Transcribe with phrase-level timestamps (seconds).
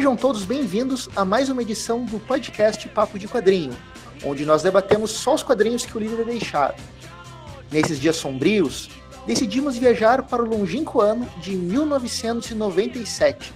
[0.00, 3.76] Sejam todos bem-vindos a mais uma edição do podcast Papo de Quadrinho,
[4.24, 6.74] onde nós debatemos só os quadrinhos que o livro deixar.
[7.70, 8.88] Nesses dias sombrios,
[9.26, 13.52] decidimos viajar para o longínquo ano de 1997,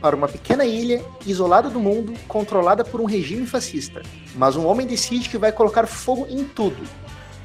[0.00, 4.02] para uma pequena ilha isolada do mundo, controlada por um regime fascista.
[4.34, 6.82] Mas um homem decide que vai colocar fogo em tudo.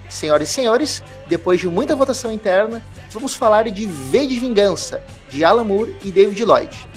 [0.09, 5.45] Senhoras e senhores, depois de muita votação interna, vamos falar de V de Vingança, de
[5.45, 6.89] Alan Moore e David Lloyd.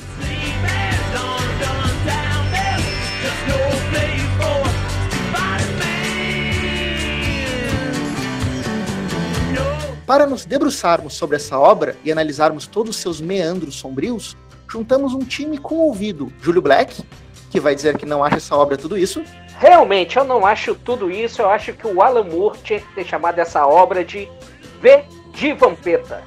[10.13, 14.37] Para nos debruçarmos sobre essa obra e analisarmos todos os seus meandros sombrios,
[14.71, 16.31] juntamos um time com ouvido.
[16.43, 17.03] Júlio Black,
[17.51, 19.23] que vai dizer que não acha essa obra tudo isso.
[19.59, 21.41] Realmente, eu não acho tudo isso.
[21.41, 24.29] Eu acho que o Alan Moore tinha que ter chamado essa obra de
[24.83, 25.03] V
[25.33, 26.23] de Vampeta.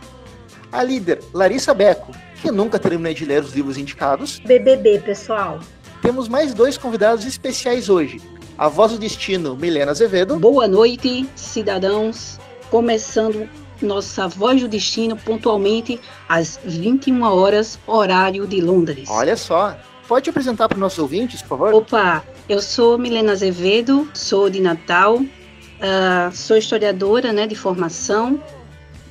[0.72, 4.40] A líder, Larissa Beco, que nunca terminei de ler os livros indicados.
[4.40, 5.60] BBB, pessoal.
[6.02, 8.20] Temos mais dois convidados especiais hoje.
[8.58, 10.40] A voz do destino, Milena Azevedo.
[10.40, 12.40] Boa noite, cidadãos.
[12.72, 13.48] Começando
[13.82, 19.10] nossa Voz do Destino pontualmente às 21 horas, horário de Londres.
[19.10, 19.78] Olha só.
[20.08, 21.74] Pode apresentar para os nossos ouvintes, por favor?
[21.74, 28.40] Opa, eu sou Milena Azevedo, sou de Natal, uh, sou historiadora né, de formação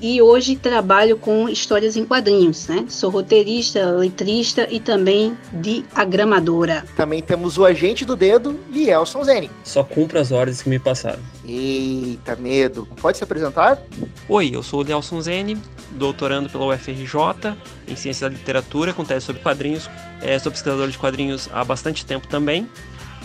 [0.05, 2.85] e hoje trabalho com histórias em quadrinhos, né?
[2.91, 6.85] Sou roteirista, letrista e também diagramadora.
[6.95, 9.51] Também temos o agente do dedo, Lielson Zene.
[9.65, 11.21] Só cumpro as ordens que me passaram.
[11.43, 12.87] Eita, medo.
[13.01, 13.81] Pode se apresentar?
[14.29, 15.57] Oi, eu sou o Lielson Zene,
[15.93, 17.57] doutorando pela UFRJ
[17.89, 19.89] em Ciência da Literatura, com tese sobre quadrinhos.
[20.21, 22.69] É, sou pesquisador de quadrinhos há bastante tempo também.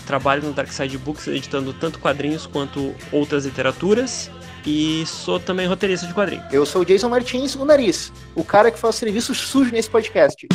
[0.07, 4.31] Trabalho no Dark Side Books editando tanto quadrinhos quanto outras literaturas
[4.65, 6.45] e sou também roteirista de quadrinhos.
[6.51, 10.47] Eu sou o Jason Martins, o Nariz, o cara que faz serviço sujo nesse podcast.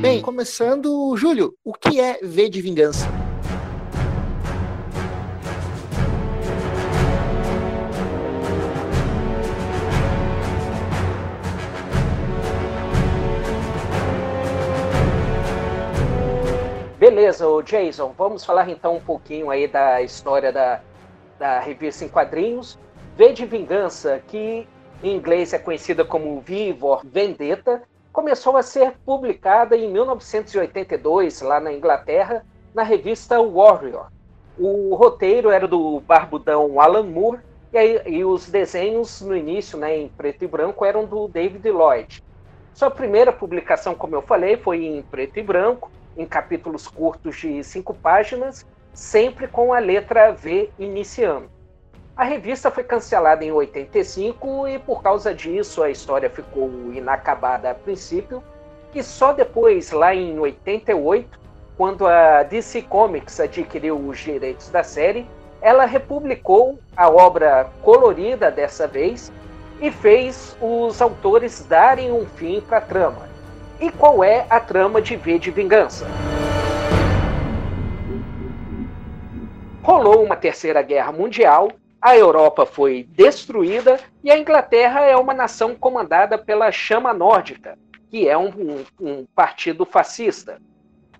[0.00, 3.29] Bem, começando, Júlio, o que é V de Vingança?
[17.00, 20.82] Beleza, o Jason, vamos falar então um pouquinho aí da história da,
[21.38, 22.78] da revista em quadrinhos.
[23.16, 24.68] V de Vingança, que
[25.02, 31.72] em inglês é conhecida como Vivor Vendetta, começou a ser publicada em 1982, lá na
[31.72, 32.44] Inglaterra,
[32.74, 34.08] na revista Warrior.
[34.58, 37.40] O roteiro era do barbudão Alan Moore,
[37.72, 41.66] e, aí, e os desenhos no início, né, em preto e branco, eram do David
[41.70, 42.22] Lloyd.
[42.74, 47.62] Sua primeira publicação, como eu falei, foi em preto e branco, em capítulos curtos de
[47.64, 51.50] cinco páginas, sempre com a letra V iniciando.
[52.16, 57.74] A revista foi cancelada em 85 e por causa disso a história ficou inacabada a
[57.74, 58.42] princípio
[58.94, 61.38] e só depois, lá em 88,
[61.76, 65.26] quando a DC Comics adquiriu os direitos da série,
[65.62, 69.32] ela republicou a obra colorida dessa vez
[69.80, 73.29] e fez os autores darem um fim para a trama.
[73.80, 76.06] E qual é a trama de V de Vingança?
[79.82, 85.74] Rolou uma terceira guerra mundial, a Europa foi destruída e a Inglaterra é uma nação
[85.74, 87.78] comandada pela Chama Nórdica,
[88.10, 90.60] que é um, um, um partido fascista.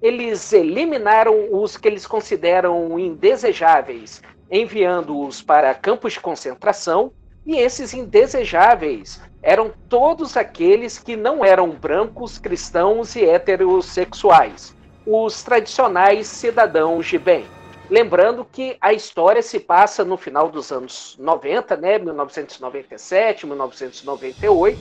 [0.03, 7.11] Eles eliminaram os que eles consideram indesejáveis, enviando-os para campos de concentração,
[7.51, 14.73] e esses indesejáveis eram todos aqueles que não eram brancos, cristãos e heterossexuais,
[15.05, 17.45] os tradicionais cidadãos de bem.
[17.91, 24.79] Lembrando que a história se passa no final dos anos 90, né, 1997, 1998,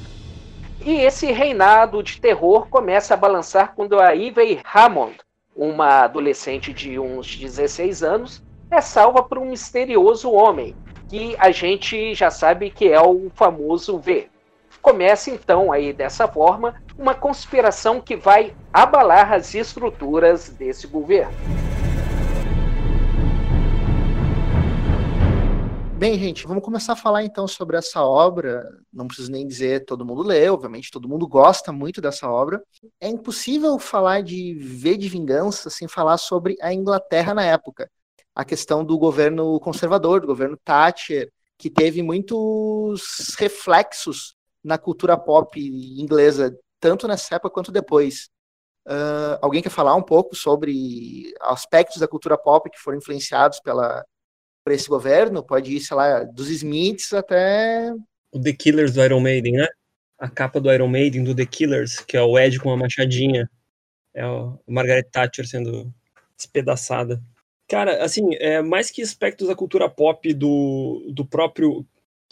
[0.85, 5.17] e esse reinado de terror começa a balançar quando a Ivy Hammond,
[5.55, 10.75] uma adolescente de uns 16 anos, é salva por um misterioso homem,
[11.09, 14.29] que a gente já sabe que é o famoso V.
[14.79, 21.33] Começa então aí dessa forma uma conspiração que vai abalar as estruturas desse governo.
[25.97, 28.63] Bem, gente, vamos começar a falar então sobre essa obra.
[28.93, 32.61] Não preciso nem dizer todo mundo lê, obviamente todo mundo gosta muito dessa obra.
[33.01, 37.89] É impossível falar de V de Vingança sem falar sobre a Inglaterra na época.
[38.39, 45.59] A questão do governo conservador, do governo Thatcher, que teve muitos reflexos na cultura pop
[45.59, 48.29] inglesa, tanto nessa época quanto depois.
[48.87, 54.05] Uh, alguém quer falar um pouco sobre aspectos da cultura pop que foram influenciados pela,
[54.63, 55.43] por esse governo?
[55.43, 57.93] Pode ir, sei lá, dos Smiths até
[58.31, 59.67] o The Killers do Iron Maiden, né?
[60.17, 63.49] A capa do Iron Maiden, do The Killers, que é o Ed com uma machadinha.
[64.13, 65.93] É o Margaret Thatcher sendo
[66.37, 67.21] despedaçada.
[67.69, 71.85] Cara, assim, é, mais que aspectos da cultura pop do, do próprio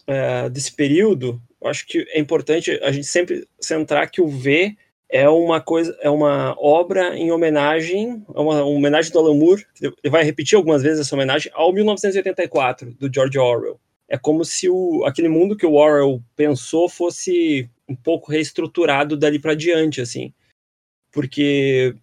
[0.08, 4.76] é, desse período, acho que é importante a gente sempre centrar que o V
[5.08, 9.66] é uma coisa, é uma obra em homenagem, é uma, uma homenagem do Alan Moore,
[9.80, 13.80] ele vai repetir algumas vezes essa homenagem ao 1984 do George Orwell.
[14.10, 19.38] É como se o, aquele mundo que o Orwell pensou fosse um pouco reestruturado dali
[19.38, 20.34] para diante, assim,
[21.12, 21.96] porque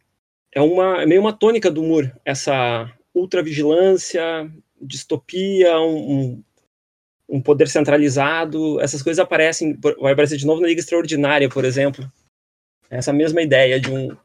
[0.53, 4.51] é uma é meio uma tônica do Moore essa ultravigilância,
[4.81, 6.43] distopia, um,
[7.29, 12.11] um, poder centralizado, essas coisas aparecem, vai aparecer de novo na Liga Extraordinária, por exemplo.
[12.91, 14.17] Essa mesma ideia de um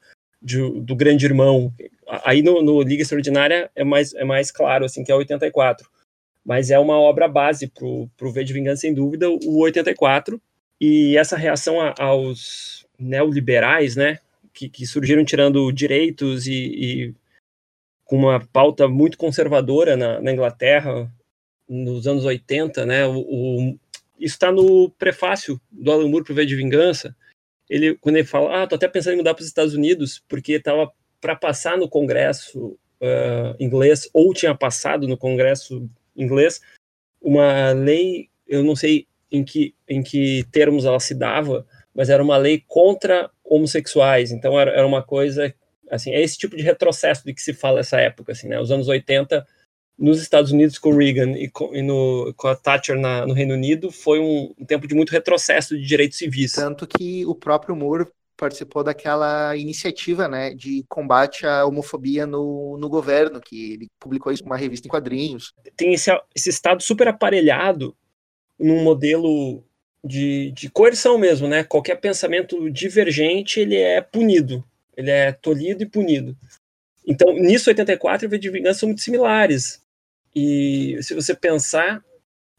[0.42, 1.74] de, do grande irmão.
[2.24, 5.90] Aí no, no, Liga Extraordinária é mais, é mais claro, assim, que é 84.
[6.46, 10.42] Mas é uma obra base pro, pro V de Vingança, sem dúvida, o 84.
[10.80, 14.20] E essa reação a, aos neoliberais, né,
[14.54, 17.16] que, que surgiram tirando direitos e, e
[18.10, 21.08] com uma pauta muito conservadora na, na Inglaterra
[21.70, 23.06] nos anos 80, né?
[23.06, 23.80] O, o
[24.18, 27.16] isso está no prefácio do Alan Moore para de Vingança.
[27.70, 30.54] Ele, quando ele fala, ah, tô até pensando em mudar para os Estados Unidos, porque
[30.54, 30.92] estava
[31.22, 32.70] para passar no Congresso
[33.00, 36.60] uh, inglês, ou tinha passado no Congresso inglês,
[37.22, 41.64] uma lei, eu não sei em que, em que termos ela se dava,
[41.94, 44.32] mas era uma lei contra homossexuais.
[44.32, 45.54] Então era, era uma coisa
[45.90, 48.60] Assim, é esse tipo de retrocesso de que se fala essa época, assim, né?
[48.60, 49.46] Os anos 80
[49.98, 53.34] nos Estados Unidos com o Reagan e com, e no, com a Thatcher na, no
[53.34, 56.54] Reino Unido foi um, um, tempo de muito retrocesso de direitos civis.
[56.54, 58.08] Tanto que o próprio Moore
[58.38, 64.46] participou daquela iniciativa né, de combate à homofobia no, no governo, que ele publicou isso
[64.46, 65.54] uma revista em quadrinhos.
[65.76, 67.94] Tem esse, esse Estado super aparelhado
[68.58, 69.62] num modelo
[70.04, 71.64] de, de coerção mesmo, né?
[71.66, 74.64] Qualquer pensamento divergente ele é punido.
[75.00, 76.36] Ele é tolhido e punido.
[77.08, 79.82] Então, nisso, 84 e V de Vingança são muito similares.
[80.36, 82.04] E se você pensar,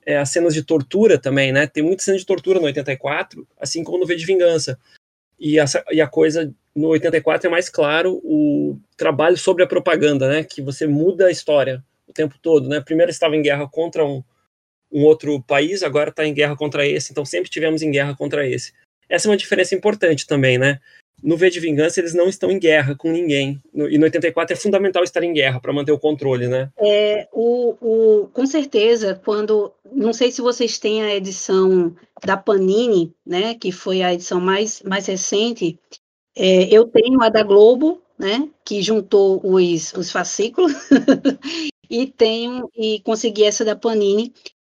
[0.07, 1.67] é, as cenas de tortura também, né?
[1.67, 4.79] Tem muitas cenas de tortura no 84, assim como no V de Vingança.
[5.39, 10.27] E, essa, e a coisa no 84 é mais claro o trabalho sobre a propaganda,
[10.27, 10.43] né?
[10.43, 12.81] Que você muda a história o tempo todo, né?
[12.81, 14.25] Primeiro estava em guerra contra um,
[14.91, 18.49] um outro país, agora está em guerra contra esse, então sempre tivemos em guerra contra
[18.49, 18.73] esse.
[19.11, 20.81] Essa é uma diferença importante também, né?
[21.23, 23.61] No V de Vingança eles não estão em guerra com ninguém.
[23.73, 26.71] No, e no 84 é fundamental estar em guerra para manter o controle, né?
[26.79, 29.73] É, o, o, com certeza, quando.
[29.93, 31.95] Não sei se vocês têm a edição
[32.25, 33.55] da Panini, né?
[33.55, 35.79] Que foi a edição mais, mais recente.
[36.37, 38.49] É, eu tenho a da Globo, né?
[38.65, 40.73] Que juntou os, os fascículos.
[41.91, 44.33] e tenho e consegui essa da Panini,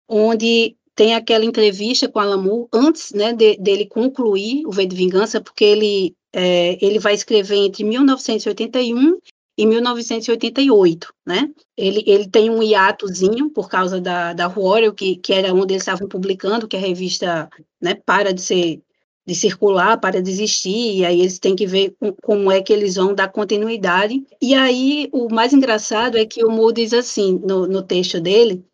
[0.08, 4.96] onde tem aquela entrevista com a Lamu antes né, de, dele concluir o V de
[4.96, 9.19] Vingança, porque ele é, ele vai escrever entre 1981
[9.56, 11.50] e 1988, né?
[11.75, 15.83] Ele, ele tem um hiatozinho por causa da, da Warrior, que, que era onde eles
[15.83, 17.49] estavam publicando, que a revista
[17.81, 18.83] né, para de ser
[19.27, 22.94] de circular, para de existir, e aí eles têm que ver como é que eles
[22.94, 24.25] vão dar continuidade.
[24.41, 28.65] E aí, o mais engraçado é que o Moore diz assim, no, no texto dele,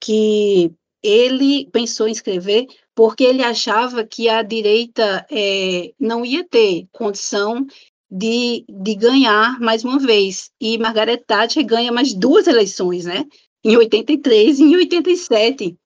[0.00, 2.66] que ele pensou em escrever
[2.98, 7.64] porque ele achava que a direita é, não ia ter condição
[8.10, 10.50] de, de ganhar mais uma vez.
[10.60, 13.24] E Margaret Thatcher ganha mais duas eleições, né?
[13.62, 15.76] Em 83 e em 87.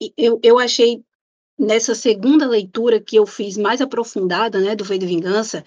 [0.00, 1.02] E eu, eu achei,
[1.58, 5.64] nessa segunda leitura que eu fiz mais aprofundada, né, do V de Vingança,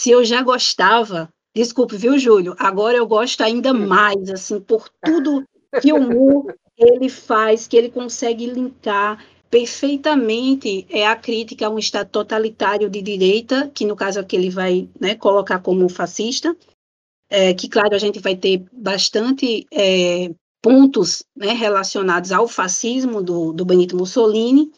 [0.00, 2.56] se eu já gostava, desculpe, viu, Júlio?
[2.58, 3.86] Agora eu gosto ainda hum.
[3.86, 5.44] mais, assim, por tudo
[5.82, 6.46] que o Mu
[6.78, 13.00] ele faz, que ele consegue linkar perfeitamente é a crítica a um Estado totalitário de
[13.00, 16.56] direita, que no caso aqui ele vai né, colocar como fascista,
[17.30, 20.30] é, que claro a gente vai ter bastante é,
[20.62, 24.70] pontos né, relacionados ao fascismo do, do Benito Mussolini.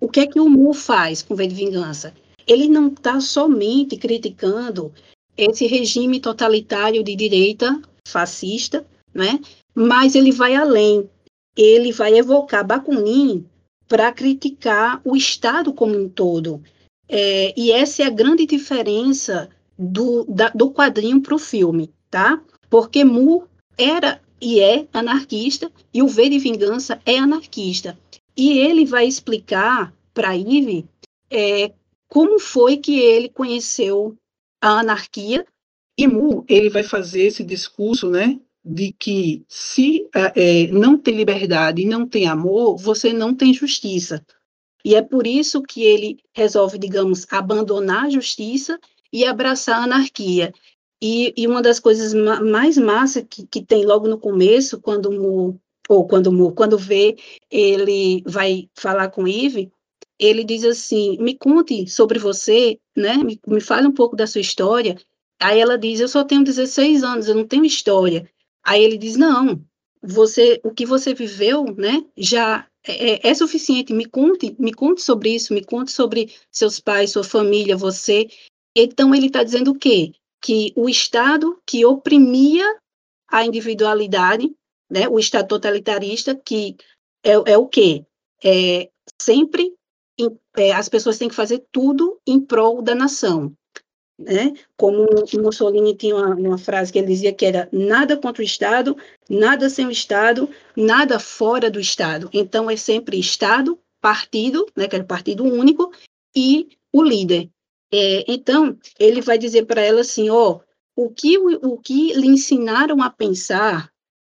[0.00, 2.14] O que é que o Mu faz com V de Vingança?
[2.46, 4.92] Ele não está somente criticando
[5.36, 9.38] esse regime totalitário de direita fascista, né?
[9.74, 11.08] mas ele vai além.
[11.56, 13.46] Ele vai evocar Bakunin
[13.92, 16.62] para criticar o Estado como um todo.
[17.06, 22.42] É, e essa é a grande diferença do, da, do quadrinho para o filme, tá?
[22.70, 23.46] Porque Mu
[23.76, 27.98] era e é anarquista e o V de Vingança é anarquista.
[28.34, 30.86] E ele vai explicar para Ive
[31.30, 31.70] é,
[32.08, 34.16] como foi que ele conheceu
[34.58, 35.44] a anarquia.
[35.98, 41.82] E Mu, ele vai fazer esse discurso, né, de que se é, não tem liberdade
[41.82, 44.24] e não tem amor, você não tem justiça.
[44.84, 48.78] E é por isso que ele resolve, digamos, abandonar a justiça
[49.12, 50.52] e abraçar a anarquia.
[51.00, 55.10] E, e uma das coisas ma mais massa que, que tem logo no começo, quando
[55.10, 57.16] o ou quando o quando vê,
[57.50, 59.72] ele vai falar com Ive,
[60.18, 64.40] ele diz assim, me conte sobre você, né, me, me fale um pouco da sua
[64.40, 64.96] história,
[65.40, 68.30] aí ela diz, eu só tenho 16 anos, eu não tenho história,
[68.64, 69.64] aí ele diz, não,
[70.02, 75.34] você, o que você viveu, né, já é, é, suficiente, me conte, me conte sobre
[75.34, 78.28] isso, me conte sobre seus pais, sua família, você,
[78.76, 80.12] então ele está dizendo o quê?
[80.40, 82.66] Que o Estado que oprimia
[83.28, 84.52] a individualidade,
[84.90, 86.76] né, o Estado totalitarista, que
[87.24, 88.04] é, é o quê?
[88.44, 88.90] É,
[89.20, 89.72] sempre
[90.56, 93.54] é, as pessoas têm que fazer tudo em prol da nação.
[94.18, 94.52] Né?
[94.76, 98.96] Como Mussolini tinha uma, uma, frase que ele dizia que era nada contra o Estado,
[99.28, 102.28] nada sem o Estado, nada fora do Estado.
[102.32, 105.92] Então é sempre Estado, partido, né, que é o partido único,
[106.34, 107.48] e o líder.
[107.92, 110.60] É, então ele vai dizer para ela assim, ó,
[110.96, 113.90] o que o, o que lhe ensinaram a pensar,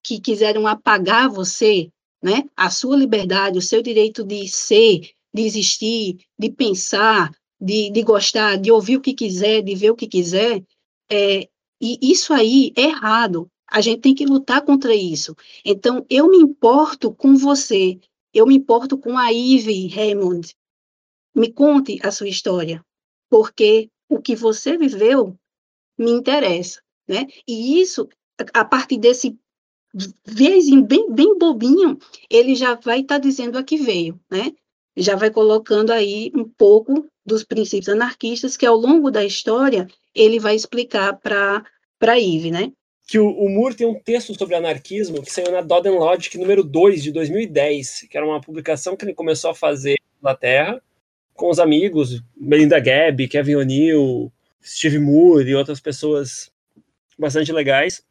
[0.03, 1.89] que quiseram apagar você,
[2.21, 7.31] né, a sua liberdade, o seu direito de ser, de existir, de pensar,
[7.63, 10.61] de, de gostar, de ouvir o que quiser, de ver o que quiser,
[11.09, 11.47] é,
[11.81, 13.49] e isso aí é errado.
[13.71, 15.35] A gente tem que lutar contra isso.
[15.65, 17.97] Então, eu me importo com você,
[18.33, 20.53] eu me importo com a Ivy Raymond.
[21.33, 22.83] Me conte a sua história,
[23.29, 25.35] porque o que você viveu
[25.97, 27.25] me interessa, né?
[27.47, 28.07] E isso,
[28.53, 29.37] a partir desse
[30.25, 31.97] vezinho bem, bem bobinho,
[32.29, 34.51] ele já vai estar tá dizendo a que veio, né?
[34.95, 40.39] Já vai colocando aí um pouco dos princípios anarquistas que ao longo da história ele
[40.39, 41.65] vai explicar para
[41.97, 42.71] para Ive, né?
[43.07, 46.63] Que o, o Moore tem um texto sobre anarquismo que saiu na Dodden Logic número
[46.63, 50.81] 2 de 2010, que era uma publicação que ele começou a fazer na Terra
[51.33, 54.31] com os amigos Melinda Gabb, Kevin O'Neill,
[54.63, 56.51] Steve Moore e outras pessoas
[57.17, 58.03] bastante legais.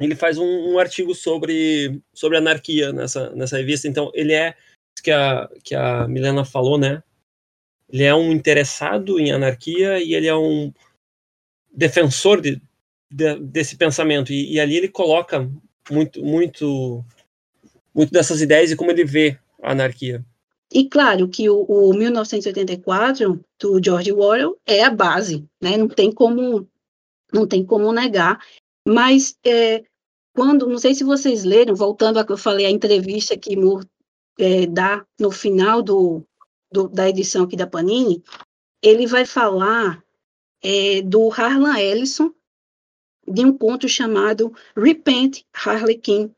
[0.00, 4.54] Ele faz um, um artigo sobre sobre anarquia nessa nessa revista, então ele é
[5.04, 7.02] que a, que a Milena falou, né?
[7.88, 10.72] Ele é um interessado em anarquia e ele é um
[11.70, 12.60] defensor de,
[13.10, 14.32] de, desse pensamento.
[14.32, 15.48] E, e, ali ele coloca
[15.90, 17.04] muito, muito,
[17.94, 20.24] muito dessas ideias e como ele vê a anarquia.
[20.72, 25.76] E claro que o, o 1984 do George Orwell é a base, né?
[25.76, 26.66] Não tem como,
[27.32, 28.40] não tem como negar.
[28.88, 29.84] Mas é,
[30.34, 33.86] quando, não sei se vocês leram, voltando a que eu falei a entrevista que Moore
[34.38, 36.24] é, dá no final do,
[36.70, 38.22] do, da edição aqui da Panini,
[38.82, 40.02] ele vai falar
[40.62, 42.32] é, do Harlan Ellison,
[43.26, 46.30] de um conto chamado Repent Harlequin,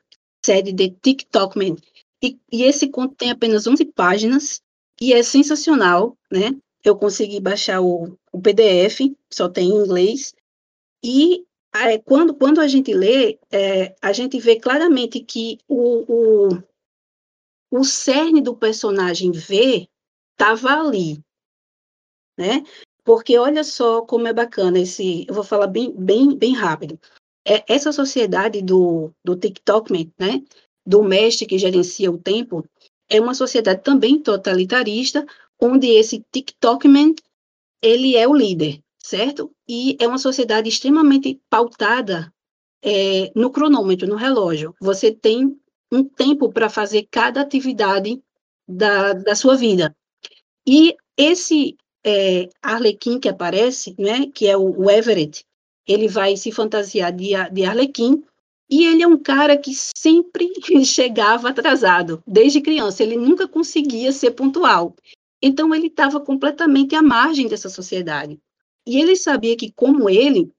[0.44, 1.76] sede de TikTok Man.
[2.22, 4.62] E, e, esse conto tem apenas 11 páginas
[5.00, 6.56] e é sensacional, né?
[6.84, 9.00] Eu consegui baixar o, o PDF,
[9.32, 10.34] só tem em inglês.
[11.02, 16.48] E é, quando, quando a gente lê, é, a gente vê claramente que o, o,
[17.70, 19.88] o cerne do personagem V
[20.32, 21.20] estava ali,
[22.38, 22.62] né?
[23.04, 26.98] Porque olha só como é bacana esse, eu vou falar bem, bem, bem rápido.
[27.46, 30.42] É, essa sociedade do, do TikTok, né?
[30.84, 32.64] Do mestre que gerencia o tempo,
[33.08, 35.24] é uma sociedade também totalitarista,
[35.60, 37.14] onde esse TikTokman,
[37.80, 39.50] ele é o líder, certo?
[39.68, 42.32] E é uma sociedade extremamente pautada
[42.82, 44.74] é, no cronômetro, no relógio.
[44.80, 45.58] Você tem
[45.90, 48.22] um tempo para fazer cada atividade
[48.66, 49.94] da, da sua vida.
[50.66, 55.44] E esse é, Arlequim que aparece, né, que é o, o Everett,
[55.86, 58.24] ele vai se fantasiar de, de Arlequim,
[58.68, 60.52] e ele é um cara que sempre
[60.84, 64.94] chegava atrasado, desde criança, ele nunca conseguia ser pontual.
[65.40, 68.40] Então, ele estava completamente à margem dessa sociedade.
[68.84, 70.50] E ele sabia que, como ele,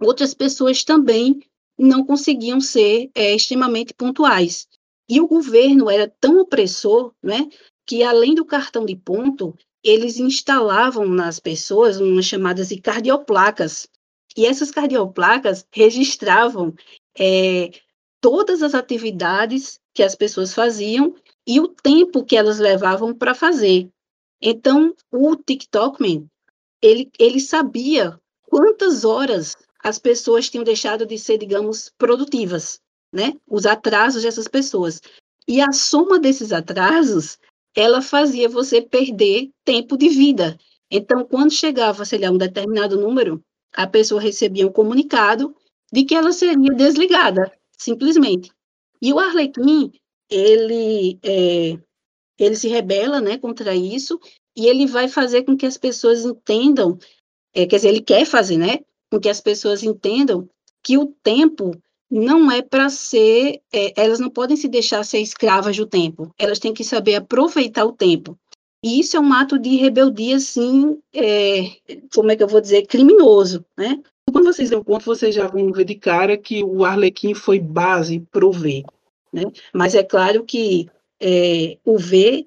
[0.00, 1.40] outras pessoas também
[1.78, 4.66] não conseguiam ser é, extremamente pontuais.
[5.08, 7.48] E o governo era tão opressor, né,
[7.86, 13.88] que além do cartão de ponto, eles instalavam nas pessoas umas chamadas de cardioplacas.
[14.36, 16.74] E essas cardioplacas registravam
[17.18, 17.70] é,
[18.20, 21.14] todas as atividades que as pessoas faziam
[21.46, 23.88] e o tempo que elas levavam para fazer.
[24.42, 26.28] Então, o TikTokman,
[26.82, 32.80] ele, ele sabia quantas horas as pessoas tinham deixado de ser, digamos, produtivas,
[33.12, 33.34] né?
[33.48, 35.00] Os atrasos dessas pessoas.
[35.46, 37.38] E a soma desses atrasos,
[37.72, 40.58] ela fazia você perder tempo de vida.
[40.90, 43.40] Então, quando chegava, sei lá, um determinado número,
[43.72, 45.54] a pessoa recebia um comunicado
[45.92, 48.50] de que ela seria desligada, simplesmente.
[49.00, 49.92] E o Arlequim,
[50.28, 51.78] ele, é,
[52.36, 54.18] ele se rebela, né, contra isso,
[54.56, 56.98] e ele vai fazer com que as pessoas entendam,
[57.54, 60.48] é, quer dizer, ele quer fazer, né, com que as pessoas entendam
[60.82, 61.72] que o tempo
[62.10, 66.58] não é para ser, é, elas não podem se deixar ser escravas do tempo, elas
[66.58, 68.38] têm que saber aproveitar o tempo.
[68.84, 71.72] E isso é um ato de rebeldia, assim, é,
[72.14, 74.00] como é que eu vou dizer, criminoso, né?
[74.30, 78.20] Quando vocês dão conta, vocês já vão ver de cara que o Arlequim foi base
[78.30, 78.84] para o V.
[79.32, 79.44] Né?
[79.72, 80.88] Mas é claro que
[81.20, 82.46] é, o V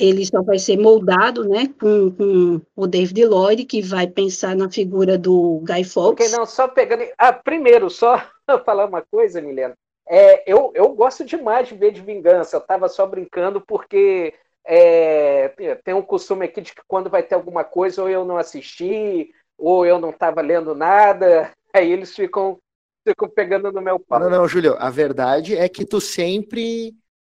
[0.00, 4.70] ele só vai ser moldado né, com, com, o David Lloyd, que vai pensar na
[4.70, 6.26] figura do Guy Fawkes.
[6.26, 7.04] Ok, não, só pegando...
[7.18, 8.20] Ah, primeiro, só
[8.64, 9.74] falar uma coisa, Milena.
[10.08, 12.56] É, eu, eu gosto demais de ver de vingança.
[12.56, 14.34] Eu estava só brincando porque
[14.66, 15.48] é,
[15.84, 19.30] tem um costume aqui de que quando vai ter alguma coisa, ou eu não assisti,
[19.58, 22.58] ou eu não estava lendo nada, aí eles ficam,
[23.06, 24.18] ficam pegando no meu pau.
[24.18, 26.94] Não, não, Júlio, a verdade é que tu sempre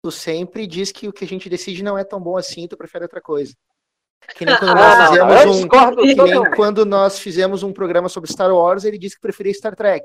[0.09, 3.05] sempre diz que o que a gente decide não é tão bom assim, tu prefere
[3.05, 3.53] outra coisa.
[4.37, 8.55] Que nem quando nós fizemos um, que nem quando nós fizemos um programa sobre Star
[8.55, 10.05] Wars, ele disse que preferia Star Trek.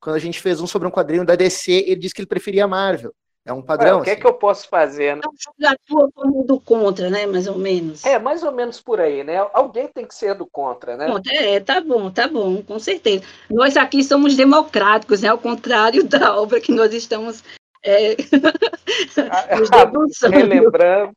[0.00, 2.66] Quando a gente fez um sobre um quadrinho da DC, ele disse que ele preferia
[2.66, 3.14] Marvel.
[3.44, 3.98] É um padrão.
[3.98, 4.18] o que assim.
[4.18, 5.16] é que eu posso fazer?
[5.16, 5.22] Né?
[5.24, 5.32] Então,
[5.68, 7.26] atua como do contra, né?
[7.26, 8.04] Mais ou menos.
[8.04, 9.38] É, mais ou menos por aí, né?
[9.52, 11.08] Alguém tem que ser do contra, né?
[11.28, 13.24] É, tá bom, tá bom, com certeza.
[13.50, 15.28] Nós aqui somos democráticos, né?
[15.28, 17.42] Ao contrário da obra que nós estamos
[17.84, 18.16] é...
[20.30, 21.12] Relembrando.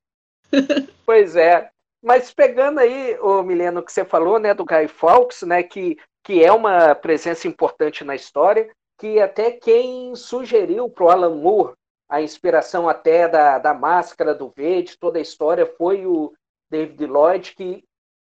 [1.06, 1.70] pois é.
[2.04, 6.44] Mas pegando aí, o Mileno, que você falou, né, do Guy Fawkes, né, que, que
[6.44, 11.74] é uma presença importante na história, que até quem sugeriu para o Alan Moore
[12.08, 16.34] a inspiração até da, da máscara do verde, toda a história, foi o
[16.70, 17.84] David Lloyd, que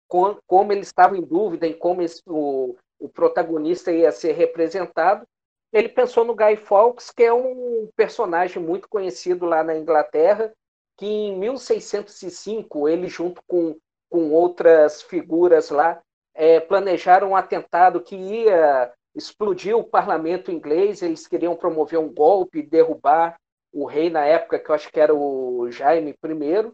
[0.08, 5.26] com, como ele estava em dúvida em como esse, o, o protagonista ia ser representado,
[5.74, 10.54] ele pensou no Guy Fawkes, que é um personagem muito conhecido lá na Inglaterra,
[10.96, 13.76] que em 1605, ele junto com,
[14.08, 16.00] com outras figuras lá,
[16.32, 22.62] é, planejaram um atentado que ia explodir o parlamento inglês, eles queriam promover um golpe,
[22.62, 23.36] derrubar
[23.72, 26.72] o rei na época, que eu acho que era o Jaime I.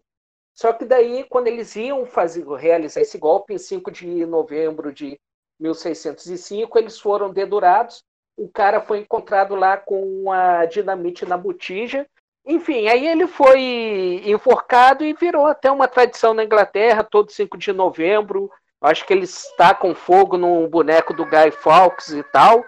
[0.53, 5.19] Só que daí, quando eles iam fazer, realizar esse golpe, em 5 de novembro de
[5.59, 8.03] 1605, eles foram dedurados.
[8.41, 12.07] O cara foi encontrado lá com a dinamite na botija.
[12.45, 17.71] Enfim, aí ele foi enforcado e virou até uma tradição na Inglaterra, todo 5 de
[17.71, 18.51] novembro.
[18.81, 22.65] Acho que eles tacam fogo num boneco do Guy Fawkes e tal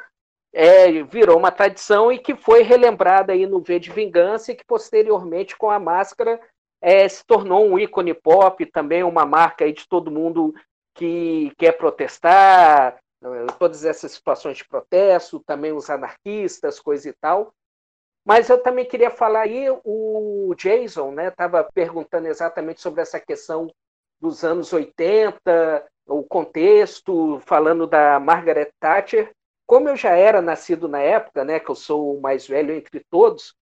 [0.53, 4.63] é, virou uma tradição e que foi relembrada aí no V de Vingança e que
[4.63, 6.39] posteriormente com a máscara
[6.79, 10.53] é, se tornou um ícone pop, também uma marca aí de todo mundo
[10.93, 12.97] que quer protestar,
[13.57, 17.53] todas essas situações de protesto, também os anarquistas, coisa e tal.
[18.25, 23.69] Mas eu também queria falar aí, o Jason estava né, perguntando exatamente sobre essa questão
[24.19, 29.31] dos anos 80, o contexto, falando da Margaret Thatcher,
[29.65, 33.01] como eu já era nascido na época, né, que eu sou o mais velho entre
[33.09, 33.55] todos,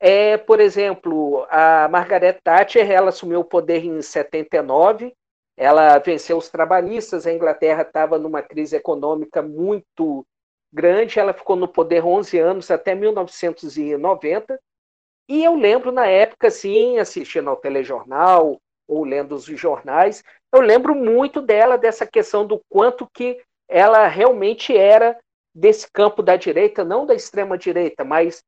[0.00, 5.12] é, por exemplo, a Margaret Thatcher, ela assumiu o poder em 79,
[5.58, 10.24] ela venceu os trabalhistas, a Inglaterra estava numa crise econômica muito
[10.72, 14.56] grande, ela ficou no poder 11 anos, até 1990,
[15.28, 20.22] e eu lembro na época, assim, assistindo ao telejornal ou lendo os jornais,
[20.54, 25.18] eu lembro muito dela, dessa questão do quanto que ela realmente era
[25.52, 28.44] desse campo da direita, não da extrema direita, mas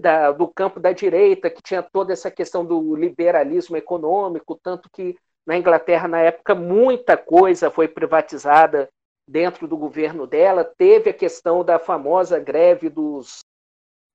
[0.00, 5.14] da, do campo da direita, que tinha toda essa questão do liberalismo econômico, tanto que
[5.46, 8.88] na Inglaterra, na época, muita coisa foi privatizada
[9.28, 10.64] dentro do governo dela.
[10.64, 13.40] Teve a questão da famosa greve dos,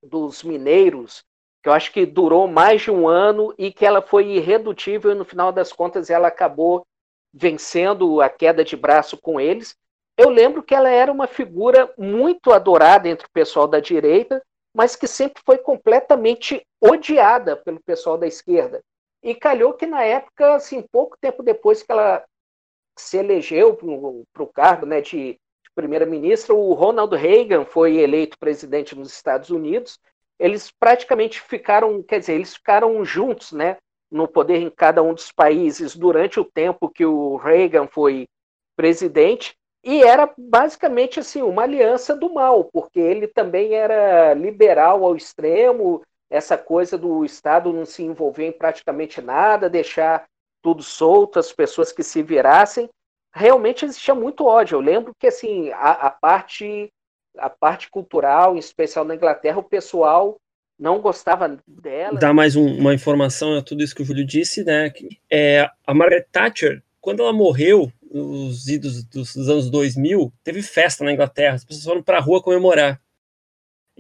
[0.04, 1.24] dos mineiros,
[1.62, 5.16] que eu acho que durou mais de um ano e que ela foi irredutível, e
[5.16, 6.86] no final das contas ela acabou
[7.34, 9.76] vencendo a queda de braço com eles
[10.20, 14.44] eu lembro que ela era uma figura muito adorada entre o pessoal da direita,
[14.76, 18.82] mas que sempre foi completamente odiada pelo pessoal da esquerda.
[19.22, 22.24] E calhou que na época, assim, pouco tempo depois que ela
[22.98, 23.76] se elegeu
[24.34, 29.50] para o cargo né, de, de primeira-ministra, o Ronald Reagan foi eleito presidente nos Estados
[29.50, 30.00] Unidos.
[30.38, 33.78] Eles praticamente ficaram, quer dizer, eles ficaram juntos, né,
[34.12, 38.28] no poder em cada um dos países durante o tempo que o Reagan foi
[38.76, 39.56] presidente.
[39.84, 46.02] E era basicamente assim uma aliança do mal, porque ele também era liberal ao extremo,
[46.30, 50.26] essa coisa do Estado não se envolver em praticamente nada, deixar
[50.62, 52.90] tudo solto, as pessoas que se virassem.
[53.34, 54.76] Realmente existia muito ódio.
[54.76, 56.90] Eu lembro que assim a, a parte
[57.38, 60.36] a parte cultural, em especial na Inglaterra, o pessoal
[60.78, 62.20] não gostava dela.
[62.20, 64.92] Dá mais um, uma informação a tudo isso que o Júlio disse, né?
[65.30, 71.12] É, a Margaret Thatcher, quando ela morreu, nos idos dos, anos 2000, teve festa na
[71.12, 73.00] Inglaterra, as pessoas foram para a rua comemorar.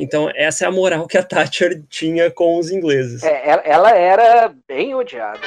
[0.01, 3.21] Então, essa é a moral que a Thatcher tinha com os ingleses.
[3.21, 5.41] É, ela era bem odiada.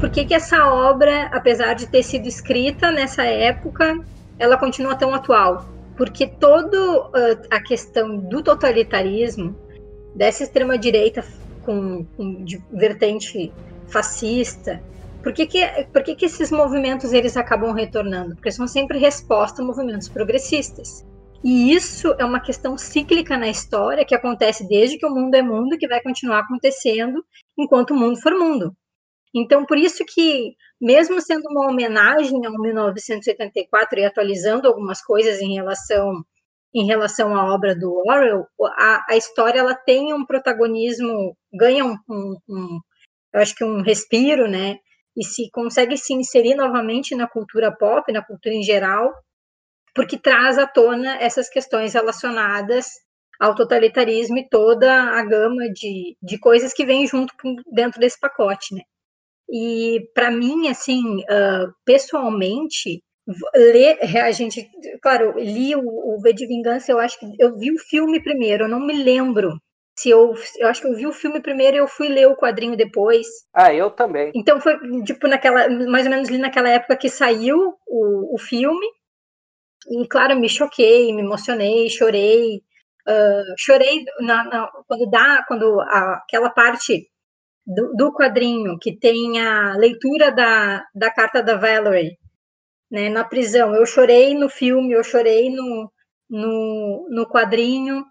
[0.00, 3.96] Por que, que essa obra, apesar de ter sido escrita nessa época,
[4.36, 5.64] ela continua tão atual?
[5.96, 7.12] Porque toda uh,
[7.52, 9.65] a questão do totalitarismo
[10.16, 11.24] dessa extrema direita
[11.64, 13.52] com, com de vertente
[13.86, 14.82] fascista,
[15.22, 15.60] por que, que,
[15.92, 18.34] por que, que esses movimentos eles acabam retornando?
[18.34, 21.04] Porque são sempre resposta a movimentos progressistas.
[21.44, 25.42] E isso é uma questão cíclica na história que acontece desde que o mundo é
[25.42, 27.24] mundo que vai continuar acontecendo
[27.58, 28.74] enquanto o mundo for mundo.
[29.34, 35.54] Então, por isso que, mesmo sendo uma homenagem ao 1984 e atualizando algumas coisas em
[35.54, 36.24] relação
[36.76, 41.96] em relação à obra do Orwell, a, a história ela tem um protagonismo, ganha um,
[42.06, 42.80] um, um,
[43.32, 44.76] eu acho que um respiro, né?
[45.16, 49.10] E se consegue se inserir novamente na cultura pop, na cultura em geral,
[49.94, 52.88] porque traz à tona essas questões relacionadas
[53.40, 57.32] ao totalitarismo e toda a gama de, de coisas que vem junto
[57.72, 58.82] dentro desse pacote, né?
[59.48, 63.02] E para mim, assim, uh, pessoalmente,
[63.54, 64.68] ler, a gente,
[65.02, 68.64] claro, li o, o V de Vingança, eu acho que eu vi o filme primeiro,
[68.64, 69.58] eu não me lembro
[69.98, 72.36] se eu, eu acho que eu vi o filme primeiro e eu fui ler o
[72.36, 73.26] quadrinho depois.
[73.54, 74.30] Ah, eu também.
[74.34, 78.86] Então foi tipo naquela, mais ou menos ali naquela época que saiu o, o filme.
[79.88, 82.62] E claro, me choquei, me emocionei, chorei.
[83.08, 87.08] Uh, chorei na, na, quando dá, quando a, aquela parte
[87.64, 92.18] do, do, quadrinho que tem a leitura da, da carta da Valerie,
[92.90, 93.74] né, na prisão.
[93.74, 95.90] Eu chorei no filme, eu chorei no,
[96.28, 98.04] no, no quadrinho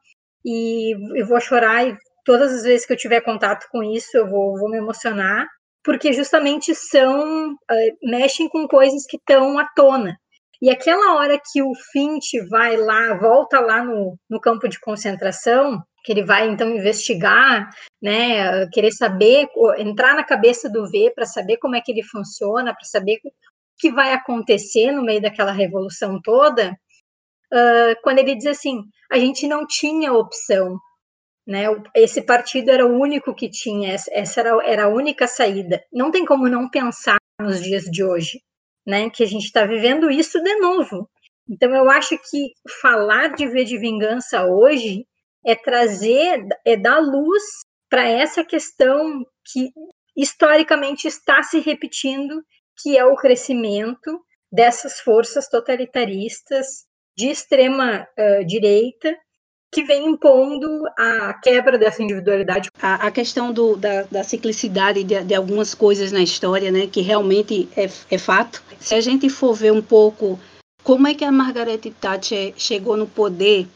[0.43, 4.29] e eu vou chorar e todas as vezes que eu tiver contato com isso eu
[4.29, 5.47] vou, vou me emocionar,
[5.83, 10.17] porque justamente são uh, mexem com coisas que estão à tona.
[10.61, 15.83] E aquela hora que o Fint vai lá, volta lá no, no campo de concentração,
[16.03, 17.69] que ele vai então investigar,
[18.01, 22.73] né, querer saber, entrar na cabeça do V para saber como é que ele funciona,
[22.73, 23.19] para saber
[23.77, 26.71] que vai acontecer no meio daquela revolução toda,
[27.53, 30.77] uh, quando ele diz assim, a gente não tinha opção,
[31.47, 31.65] né?
[31.93, 35.83] Esse partido era o único que tinha, essa era, era a única saída.
[35.93, 38.41] Não tem como não pensar nos dias de hoje,
[38.85, 39.09] né?
[39.09, 41.09] Que a gente está vivendo isso de novo.
[41.47, 45.05] Então eu acho que falar de ver de vingança hoje
[45.45, 47.43] é trazer, é dar luz
[47.87, 49.69] para essa questão que
[50.17, 52.43] historicamente está se repetindo
[52.77, 54.19] que é o crescimento
[54.51, 56.85] dessas forças totalitaristas
[57.17, 59.15] de extrema uh, direita
[59.75, 62.69] que vem impondo a quebra dessa individualidade.
[62.81, 67.01] A, a questão do, da, da ciclicidade de, de, algumas coisas na história, né, que
[67.01, 68.63] realmente é, é fato.
[68.79, 70.39] Se a gente for ver um pouco
[70.81, 73.67] como é que a Margaret Thatcher chegou no poder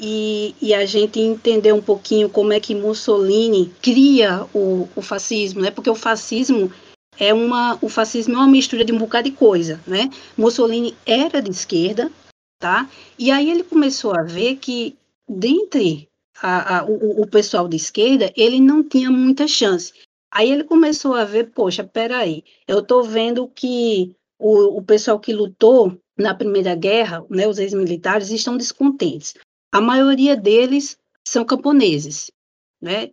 [0.00, 5.60] e, e, a gente entender um pouquinho como é que Mussolini cria o, o fascismo,
[5.60, 5.70] né?
[5.70, 6.72] Porque o fascismo
[7.18, 10.10] é uma, o fascismo é uma mistura de um bocado de coisa, né?
[10.36, 12.10] Mussolini era de esquerda,
[12.58, 12.88] tá?
[13.18, 14.96] E aí ele começou a ver que
[15.28, 16.08] dentre
[16.42, 19.92] a, a, o, o, pessoal de esquerda, ele não tinha muita chance.
[20.32, 25.32] Aí ele começou a ver, poxa, peraí, eu estou vendo que o, o pessoal que
[25.32, 29.34] lutou na Primeira Guerra, né, os ex-militares, estão descontentes.
[29.72, 30.96] A maioria deles
[31.26, 32.30] são camponeses,
[32.80, 33.10] né?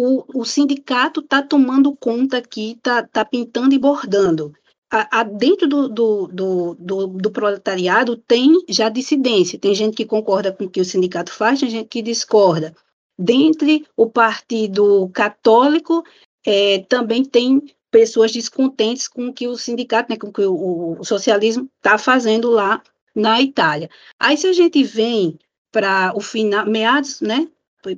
[0.00, 4.52] O, o sindicato está tomando conta aqui, está tá pintando e bordando.
[4.90, 10.04] A, a, dentro do, do, do, do, do proletariado tem já dissidência, tem gente que
[10.04, 12.74] concorda com o que o sindicato faz, tem gente que discorda.
[13.16, 16.02] Dentre o partido católico,
[16.44, 20.96] é, também tem pessoas descontentes com o que o sindicato, né, com o que o,
[20.98, 22.82] o socialismo está fazendo lá
[23.14, 23.90] na Itália.
[24.18, 25.38] Aí se a gente vem
[25.70, 27.48] para o final, meados, né,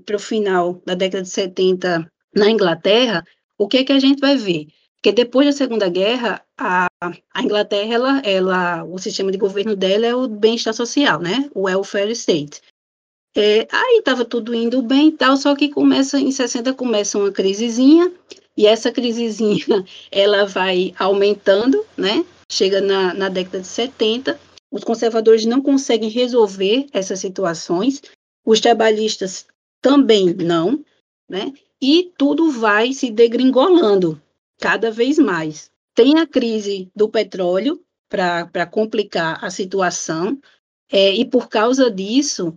[0.05, 3.25] para o final da década de 70 na Inglaterra,
[3.59, 4.69] o que é que a gente vai ver?
[5.03, 10.07] Que depois da Segunda Guerra, a, a Inglaterra, ela, ela, o sistema de governo dela
[10.07, 11.51] é o bem-estar social, né?
[11.55, 12.61] O welfare state.
[13.35, 17.33] É, aí estava tudo indo bem e tal, só que começa em 60 começa uma
[17.33, 18.13] crisezinha,
[18.57, 19.65] e essa crisezinha
[20.11, 22.25] ela vai aumentando, né?
[22.51, 24.39] Chega na, na década de 70,
[24.71, 28.03] os conservadores não conseguem resolver essas situações,
[28.45, 29.47] os trabalhistas
[29.83, 30.83] também não.
[31.29, 31.53] né?
[31.81, 34.23] E tudo vai se degringolando
[34.61, 35.71] cada vez mais.
[35.95, 40.39] Tem a crise do petróleo para complicar a situação,
[40.91, 42.55] é, e por causa disso,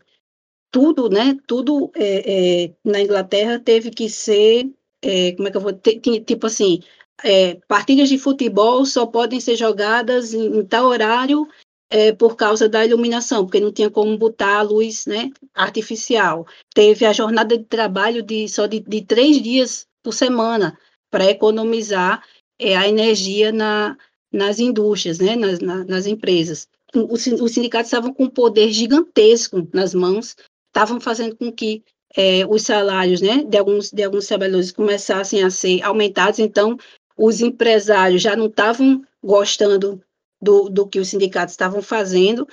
[0.70, 4.70] tudo, né, tudo é, é, na Inglaterra teve que ser,
[5.02, 6.82] é, como é que eu vou, ter, tipo assim,
[7.24, 11.48] é, partidas de futebol só podem ser jogadas em, em tal horário
[11.96, 16.46] é, por causa da iluminação, porque não tinha como botar a luz né, artificial.
[16.74, 20.78] Teve a jornada de trabalho de só de, de três dias por semana
[21.10, 22.22] para economizar
[22.60, 23.98] é, a energia na,
[24.30, 26.68] nas indústrias, né, nas, na, nas empresas.
[26.94, 30.36] Os, os sindicatos estavam com um poder gigantesco nas mãos,
[30.68, 31.82] estavam fazendo com que
[32.14, 36.78] é, os salários né, de, alguns, de alguns trabalhadores começassem a ser aumentados, então
[37.18, 40.04] os empresários já não estavam gostando
[40.46, 42.48] do, do que os sindicatos estavam fazendo,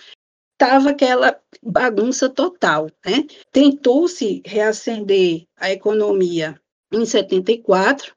[0.55, 2.91] estava aquela bagunça total.
[3.05, 3.27] Né?
[3.53, 6.59] Tentou-se reacender a economia
[6.91, 8.15] em 74,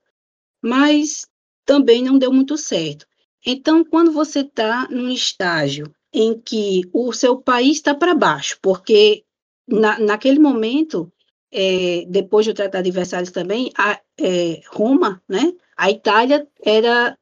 [0.64, 1.28] mas
[1.66, 3.06] também não deu muito certo.
[3.46, 9.24] Então, quando você está num estágio em que o seu país está para baixo, porque
[9.68, 11.12] na, naquele momento,
[11.52, 17.18] é, depois do Tratado de Versalhes também, a, é, Roma, né, a Itália era,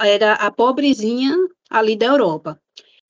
[0.00, 1.34] era a pobrezinha
[1.70, 2.60] ali da Europa.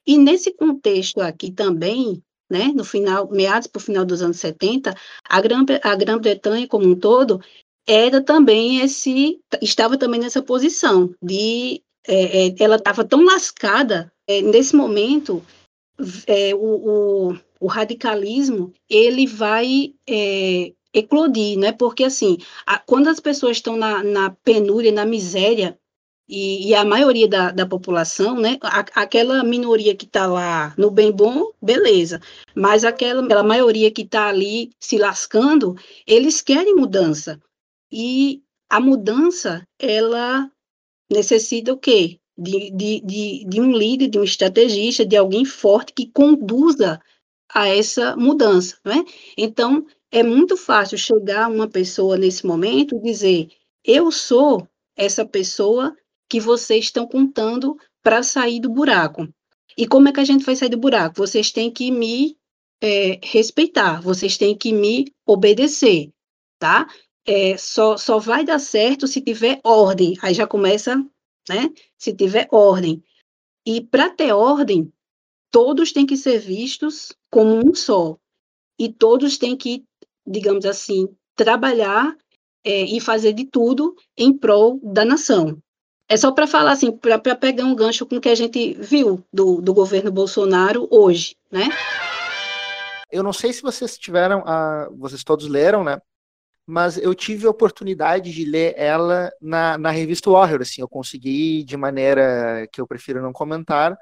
[0.06, 4.94] E nesse contexto aqui também, né, no final, meados para o final dos anos 70,
[5.28, 5.40] a
[5.96, 7.40] Grã-Bretanha como um todo
[7.86, 14.40] era também esse, estava também nessa posição de, é, é, ela estava tão lascada, é,
[14.40, 15.44] nesse momento,
[16.26, 16.58] é, o,
[17.30, 23.76] o, o, radicalismo, ele vai é, eclodir, né, porque assim, a, quando as pessoas estão
[23.76, 25.78] na, na penúria, na miséria,
[26.28, 30.90] e, e, a maioria da, da população, né, a, aquela minoria que está lá no
[30.90, 32.20] bem bom, beleza,
[32.54, 37.40] mas aquela, aquela maioria que está ali se lascando, eles querem mudança,
[37.92, 40.50] e a mudança, ela
[41.10, 42.18] necessita o quê?
[42.36, 47.00] De, de, de, de um líder, de um estrategista, de alguém forte que conduza
[47.48, 49.04] a essa mudança, né?
[49.38, 53.48] Então, é muito fácil chegar uma pessoa nesse momento e dizer:
[53.84, 55.96] eu sou essa pessoa
[56.28, 59.28] que vocês estão contando para sair do buraco.
[59.76, 61.16] E como é que a gente vai sair do buraco?
[61.16, 62.36] Vocês têm que me
[62.80, 66.10] é, respeitar, vocês têm que me obedecer,
[66.58, 66.86] tá?
[67.26, 70.16] é, só, só vai dar certo se tiver ordem.
[70.22, 70.96] Aí já começa,
[71.48, 71.70] né?
[71.96, 73.02] Se tiver ordem.
[73.66, 74.92] E para ter ordem,
[75.50, 78.18] todos têm que ser vistos como um só.
[78.78, 79.84] E todos têm que,
[80.26, 82.16] digamos assim, trabalhar
[82.62, 85.58] é, e fazer de tudo em prol da nação.
[86.08, 89.24] É só para falar assim, para pegar um gancho com o que a gente viu
[89.32, 91.68] do, do governo Bolsonaro hoje, né?
[93.10, 95.98] Eu não sei se vocês tiveram, a, vocês todos leram, né?
[96.66, 101.62] mas eu tive a oportunidade de ler ela na, na revista Warrior, assim, eu consegui
[101.62, 103.96] de maneira que eu prefiro não comentar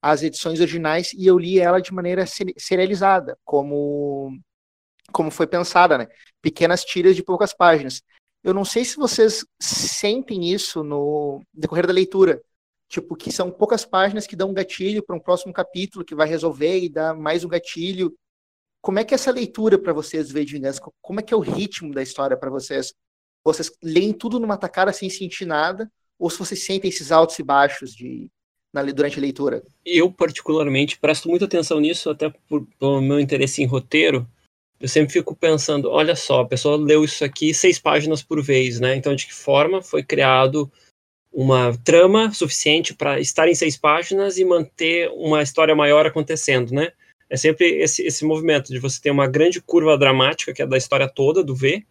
[0.00, 2.24] as edições originais e eu li ela de maneira
[2.58, 4.36] serializada, como
[5.12, 6.08] como foi pensada, né?
[6.40, 8.02] Pequenas tiras de poucas páginas.
[8.42, 12.42] Eu não sei se vocês sentem isso no decorrer da leitura,
[12.88, 16.28] tipo que são poucas páginas que dão um gatilho para um próximo capítulo que vai
[16.28, 18.12] resolver e dá mais um gatilho
[18.82, 20.82] como é que é essa leitura para vocês ver de vingança?
[21.00, 22.92] Como é que é o ritmo da história para vocês?
[23.44, 25.88] Vocês leem tudo numa tacada sem sentir nada?
[26.18, 28.28] Ou se vocês sentem esses altos e baixos de,
[28.72, 29.62] na, durante a leitura?
[29.86, 34.28] Eu, particularmente, presto muita atenção nisso, até por, pelo meu interesse em roteiro.
[34.82, 38.80] Eu sempre fico pensando, olha só, a pessoa leu isso aqui seis páginas por vez,
[38.80, 38.96] né?
[38.96, 40.70] Então, de que forma foi criado
[41.32, 46.92] uma trama suficiente para estar em seis páginas e manter uma história maior acontecendo, né?
[47.32, 50.76] é sempre esse, esse movimento de você ter uma grande curva dramática, que é da
[50.76, 51.82] história toda, do V,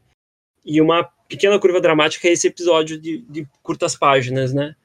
[0.63, 4.75] e uma pequena curva dramática, que é esse episódio de, de curtas páginas, né?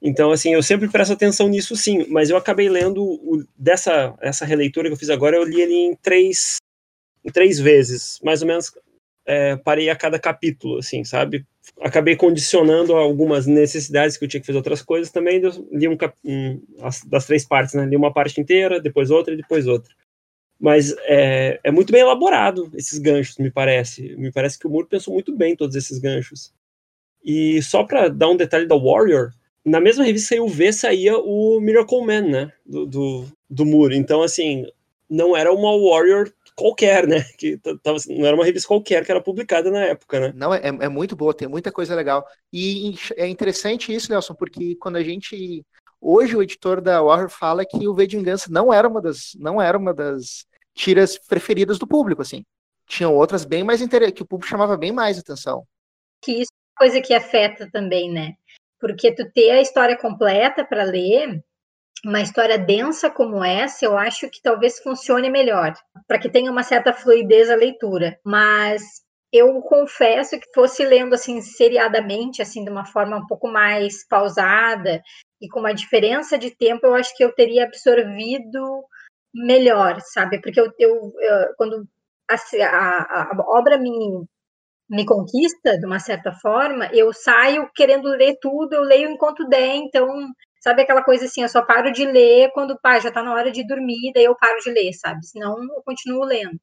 [0.00, 4.46] Então, assim, eu sempre presto atenção nisso, sim, mas eu acabei lendo o, dessa essa
[4.46, 6.56] releitura que eu fiz agora, eu li ele em três,
[7.24, 8.72] em três vezes, mais ou menos,
[9.26, 11.46] é, parei a cada capítulo, assim, sabe?
[11.80, 16.62] Acabei condicionando algumas necessidades que eu tinha que fazer outras coisas também, li um, um
[17.06, 17.84] das três partes, né?
[17.84, 19.92] Li uma parte inteira, depois outra e depois outra.
[20.58, 24.16] Mas é, é muito bem elaborado esses ganchos, me parece.
[24.16, 26.52] Me parece que o Moore pensou muito bem todos esses ganchos.
[27.22, 29.30] E só para dar um detalhe da Warrior,
[29.64, 32.52] na mesma revista saiu V saía o Miracle Man, né?
[32.64, 33.96] Do, do, do Moore.
[33.96, 34.66] Então, assim,
[35.08, 37.22] não era uma Warrior qualquer, né?
[37.38, 40.32] Que tava, não era uma revista qualquer que era publicada na época, né?
[40.34, 42.26] Não, é, é muito boa, tem muita coisa legal.
[42.52, 45.64] E é interessante isso, Nelson, porque quando a gente
[46.00, 49.32] Hoje o editor da Warner fala que o V de Vingança não era uma das,
[49.36, 52.44] não era uma das tiras preferidas do público, assim.
[52.86, 55.66] tinham outras bem mais interessantes, que o público chamava bem mais atenção.
[56.22, 58.34] Que isso é coisa que afeta também, né?
[58.80, 61.42] Porque tu ter a história completa para ler,
[62.04, 65.74] uma história densa como essa, eu acho que talvez funcione melhor,
[66.06, 68.18] para que tenha uma certa fluidez a leitura.
[68.24, 68.82] Mas
[69.32, 75.02] eu confesso que fosse lendo assim seriadamente, assim de uma forma um pouco mais pausada
[75.40, 78.84] e com uma diferença de tempo, eu acho que eu teria absorvido
[79.34, 80.40] melhor, sabe?
[80.40, 81.86] Porque eu, eu, eu quando
[82.30, 84.24] a, a, a, obra me
[84.90, 89.76] me conquista de uma certa forma, eu saio querendo ler tudo, eu leio enquanto der,
[89.76, 90.08] então
[90.60, 93.50] sabe aquela coisa assim, eu só paro de ler quando pá, já tá na hora
[93.50, 95.26] de dormir, daí eu paro de ler, sabe?
[95.26, 96.58] Senão eu continuo lendo.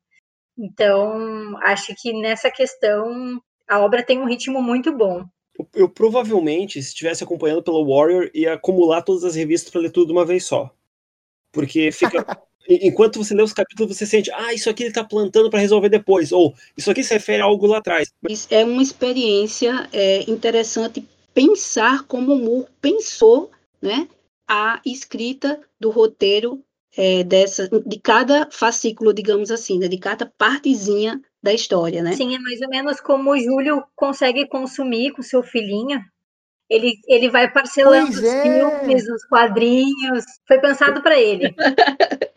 [0.58, 5.26] Então, acho que nessa questão a obra tem um ritmo muito bom.
[5.58, 9.92] Eu, eu provavelmente, se estivesse acompanhando pelo Warrior, ia acumular todas as revistas para ler
[9.92, 10.70] tudo de uma vez só.
[11.52, 12.26] Porque fica.
[12.68, 15.90] enquanto você lê os capítulos, você sente, ah, isso aqui ele está plantando para resolver
[15.90, 18.12] depois, ou isso aqui se refere a algo lá atrás.
[18.50, 23.52] É uma experiência é, interessante pensar como o Moore pensou
[23.86, 24.08] né,
[24.48, 26.64] a escrita do roteiro
[26.98, 32.14] é, dessa, de cada fascículo, digamos assim, né, de cada partezinha da história, né?
[32.14, 36.02] Sim, é mais ou menos como o Júlio consegue consumir com seu filhinho.
[36.68, 38.42] Ele, ele vai parcelando pois os é.
[38.42, 40.26] filmes, os quadrinhos.
[40.48, 41.54] Foi pensado para ele.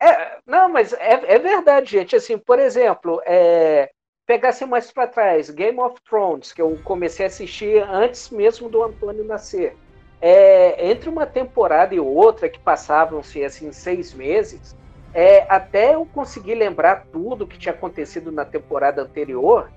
[0.00, 2.14] É, não, mas é, é verdade, gente.
[2.14, 3.90] Assim, por exemplo, é,
[4.24, 8.80] pegasse mais para trás, Game of Thrones, que eu comecei a assistir antes mesmo do
[8.80, 9.76] Antônio nascer
[10.20, 14.76] é, entre uma temporada e outra, que passavam-se assim seis meses,
[15.14, 19.70] é, até eu conseguir lembrar tudo que tinha acontecido na temporada anterior,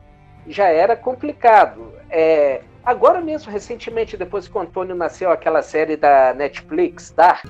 [0.48, 1.94] já era complicado.
[2.10, 7.46] É, agora mesmo, recentemente, depois que o Antônio nasceu, aquela série da Netflix, Dark.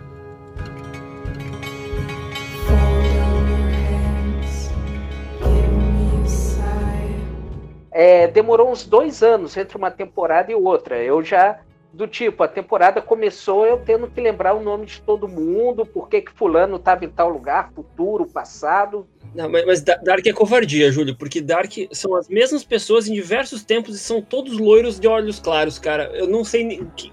[7.94, 10.98] É, demorou uns dois anos entre uma temporada e outra.
[10.98, 11.60] Eu já
[11.94, 16.08] do tipo, a temporada começou eu tendo que lembrar o nome de todo mundo, por
[16.08, 19.06] que que fulano estava em tal lugar, futuro, passado.
[19.36, 23.64] Não, mas, mas, Dark é covardia, Júlio, porque Dark são as mesmas pessoas em diversos
[23.64, 26.12] tempos e são todos loiros de olhos claros, cara.
[26.14, 27.12] Eu não sei que,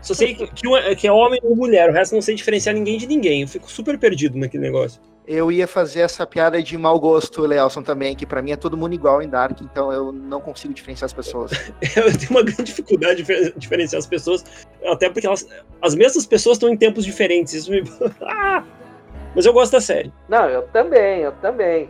[0.00, 0.46] só sei que,
[0.96, 3.42] que é homem ou mulher, o resto não sei diferenciar ninguém de ninguém.
[3.42, 5.00] Eu fico super perdido naquele negócio.
[5.26, 8.76] Eu ia fazer essa piada de mau gosto, Leelson, também, que para mim é todo
[8.76, 11.52] mundo igual em Dark, então eu não consigo diferenciar as pessoas.
[11.96, 14.44] eu tenho uma grande dificuldade de diferenciar as pessoas,
[14.84, 15.46] até porque elas,
[15.80, 17.54] as mesmas pessoas estão em tempos diferentes.
[17.54, 17.84] Isso me...
[18.22, 18.64] ah!
[19.34, 20.12] Mas eu gosto da série.
[20.28, 21.88] Não, eu também, eu também.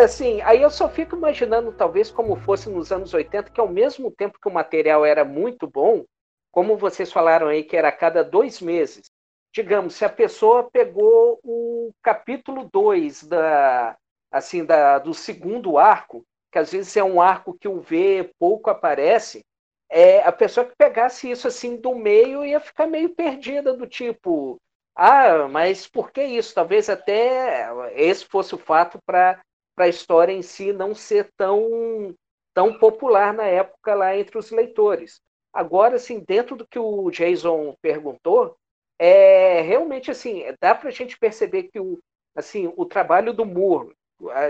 [0.00, 4.10] Assim, aí eu só fico imaginando, talvez, como fosse nos anos 80, que ao mesmo
[4.10, 6.04] tempo que o material era muito bom,
[6.50, 9.10] como vocês falaram aí, que era a cada dois meses.
[9.52, 13.96] Digamos, se a pessoa pegou o capítulo 2 da,
[14.30, 18.70] assim, da, do segundo arco, que às vezes é um arco que o V pouco
[18.70, 19.44] aparece,
[19.88, 24.56] é, a pessoa que pegasse isso assim do meio ia ficar meio perdida, do tipo,
[24.94, 26.54] ah, mas por que isso?
[26.54, 29.40] Talvez até esse fosse o fato para
[29.80, 32.14] para a história em si não ser tão,
[32.52, 35.22] tão popular na época lá entre os leitores.
[35.50, 38.54] Agora, assim, dentro do que o Jason perguntou,
[38.98, 41.98] é realmente assim, dá para a gente perceber que o,
[42.36, 43.94] assim, o trabalho do Moore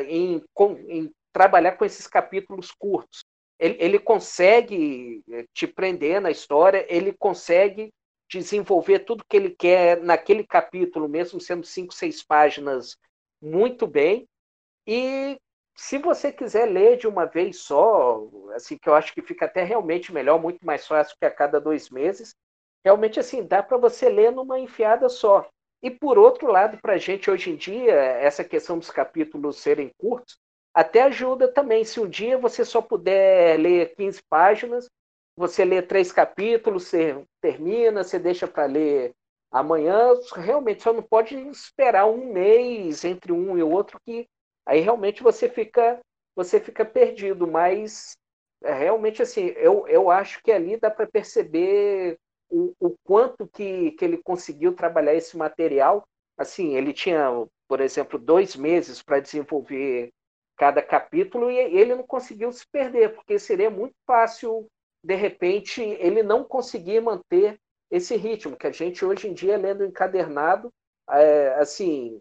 [0.08, 0.42] em,
[0.88, 3.24] em trabalhar com esses capítulos curtos,
[3.56, 7.92] ele, ele consegue eh, te prender na história, ele consegue
[8.28, 12.96] desenvolver tudo que ele quer naquele capítulo, mesmo sendo cinco, seis páginas,
[13.40, 14.26] muito bem.
[14.86, 15.38] E
[15.76, 19.62] se você quiser ler de uma vez só, assim que eu acho que fica até
[19.62, 22.34] realmente melhor, muito mais fácil que a cada dois meses,
[22.84, 25.48] realmente assim dá para você ler numa enfiada só.
[25.82, 29.90] E por outro lado, para a gente hoje em dia, essa questão dos capítulos serem
[29.98, 30.38] curtos,
[30.74, 31.84] até ajuda também.
[31.84, 34.88] Se um dia você só puder ler 15 páginas,
[35.36, 39.12] você lê três capítulos, você termina, você deixa para ler
[39.50, 44.28] amanhã, realmente só não pode esperar um mês entre um e outro, que
[44.70, 46.00] aí realmente você fica
[46.36, 48.16] você fica perdido, mas
[48.62, 52.16] é, realmente assim, eu, eu acho que ali dá para perceber
[52.48, 56.06] o, o quanto que, que ele conseguiu trabalhar esse material.
[56.38, 57.28] Assim, ele tinha,
[57.68, 60.10] por exemplo, dois meses para desenvolver
[60.56, 64.66] cada capítulo e ele não conseguiu se perder, porque seria muito fácil,
[65.02, 67.58] de repente, ele não conseguir manter
[67.90, 70.70] esse ritmo que a gente hoje em dia lendo encadernado,
[71.10, 72.18] é, assim,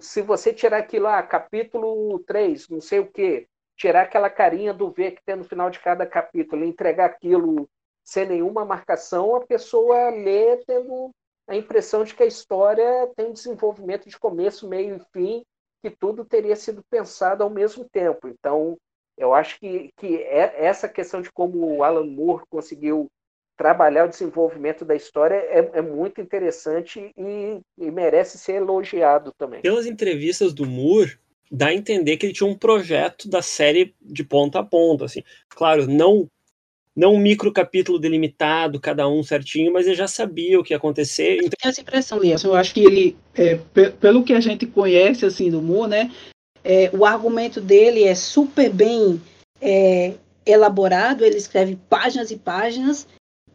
[0.00, 4.74] se você tirar aquilo lá, ah, capítulo 3, não sei o quê, tirar aquela carinha
[4.74, 7.68] do V que tem no final de cada capítulo, entregar aquilo
[8.04, 11.10] sem nenhuma marcação, a pessoa lê tendo
[11.48, 15.44] a impressão de que a história tem um desenvolvimento de começo, meio e fim,
[15.82, 18.28] que tudo teria sido pensado ao mesmo tempo.
[18.28, 18.76] Então,
[19.16, 23.10] eu acho que, que é, essa questão de como o Alan Moore conseguiu
[23.60, 29.60] trabalhar o desenvolvimento da história é, é muito interessante e, e, merece ser elogiado também.
[29.60, 31.18] Pelas entrevistas do Moore,
[31.52, 35.22] dá a entender que ele tinha um projeto da série de ponta a ponta, assim.
[35.50, 36.26] Claro, não
[36.96, 40.78] não um micro capítulo delimitado, cada um certinho, mas ele já sabia o que ia
[40.78, 41.34] acontecer.
[41.34, 41.44] Então...
[41.44, 42.42] Eu tenho essa impressão, Lias.
[42.42, 43.56] Eu acho que ele, é,
[44.00, 46.10] pelo que a gente conhece assim do Moore, né,
[46.64, 49.20] é, o argumento dele é super bem
[49.60, 50.14] é,
[50.46, 51.26] elaborado.
[51.26, 53.06] Ele escreve páginas e páginas.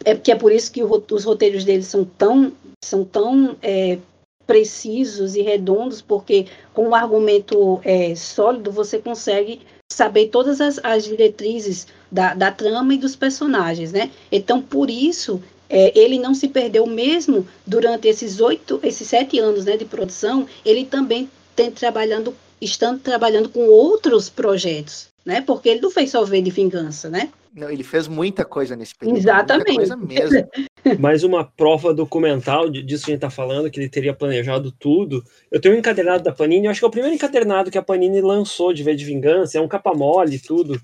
[0.03, 2.51] É que é por isso que os roteiros dele são tão
[2.83, 3.97] são tão é,
[4.45, 11.05] precisos e redondos, porque com um argumento é, sólido você consegue saber todas as, as
[11.05, 14.11] diretrizes da, da, trama e dos personagens, né?
[14.31, 19.65] Então, por isso, é, ele não se perdeu mesmo durante esses oito, esses sete anos
[19.65, 25.41] né, de produção, ele também tem trabalhando, estando trabalhando com outros projetos, né?
[25.41, 27.31] Porque ele não fez só ver de vingança, né?
[27.53, 29.17] Não, ele fez muita coisa nesse período.
[29.17, 29.73] Exatamente.
[29.73, 30.49] Muita coisa mesmo.
[30.99, 35.23] Mais uma prova documental disso que a gente está falando, que ele teria planejado tudo.
[35.49, 37.81] Eu tenho um encadernado da Panini, eu acho que é o primeiro encadernado que a
[37.81, 40.79] Panini lançou de V de Vingança, é um capa mole e tudo.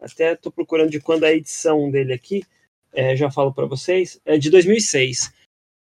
[0.00, 2.42] Até estou procurando de quando é a edição dele aqui,
[2.92, 5.32] é, já falo para vocês, é de 2006.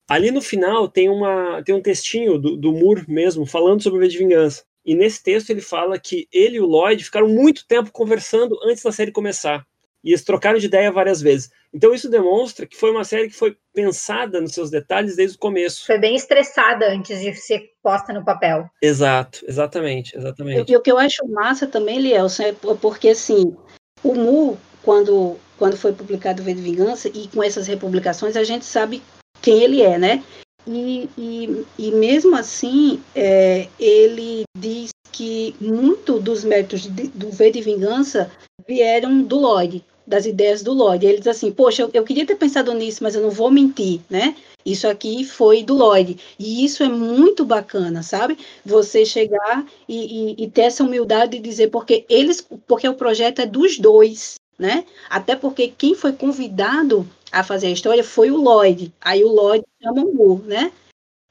[0.08, 4.02] Ali no final tem, uma, tem um textinho do, do Moore mesmo, falando sobre o
[4.02, 4.62] V de Vingança.
[4.88, 8.82] E nesse texto ele fala que ele e o Lloyd ficaram muito tempo conversando antes
[8.82, 9.66] da série começar
[10.02, 11.50] e eles trocaram de ideia várias vezes.
[11.74, 15.40] Então isso demonstra que foi uma série que foi pensada nos seus detalhes desde o
[15.40, 15.84] começo.
[15.84, 18.64] Foi bem estressada antes de ser posta no papel.
[18.80, 20.72] Exato, exatamente, exatamente.
[20.72, 23.54] E o que eu acho massa também, Lielson, é porque assim,
[24.02, 28.44] o Mu, quando, quando foi publicado o V de Vingança, e com essas republicações, a
[28.44, 29.02] gente sabe
[29.42, 30.24] quem ele é, né?
[30.68, 37.50] E, e, e mesmo assim, é, ele diz que muito dos métodos de, do V
[37.50, 38.30] de Vingança
[38.66, 41.06] vieram do Lloyd, das ideias do Lloyd.
[41.06, 44.00] Ele diz assim, poxa, eu, eu, queria ter pensado nisso, mas eu não vou mentir,
[44.10, 44.36] né?
[44.64, 46.18] Isso aqui foi do Lloyd.
[46.38, 48.36] E isso é muito bacana, sabe?
[48.64, 53.40] Você chegar e, e, e ter essa humildade de dizer, porque eles, porque o projeto
[53.40, 54.84] é dos dois, né?
[55.08, 58.92] Até porque quem foi convidado a fazer a história foi o Lloyd.
[59.00, 60.72] Aí o Lloyd chama o Moore, né?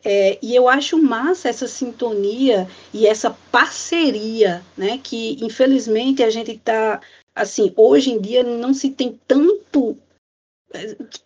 [0.04, 5.00] É, e eu acho massa essa sintonia e essa parceria, né?
[5.00, 7.02] Que infelizmente a gente está
[7.36, 9.98] assim, hoje em dia não se tem tanto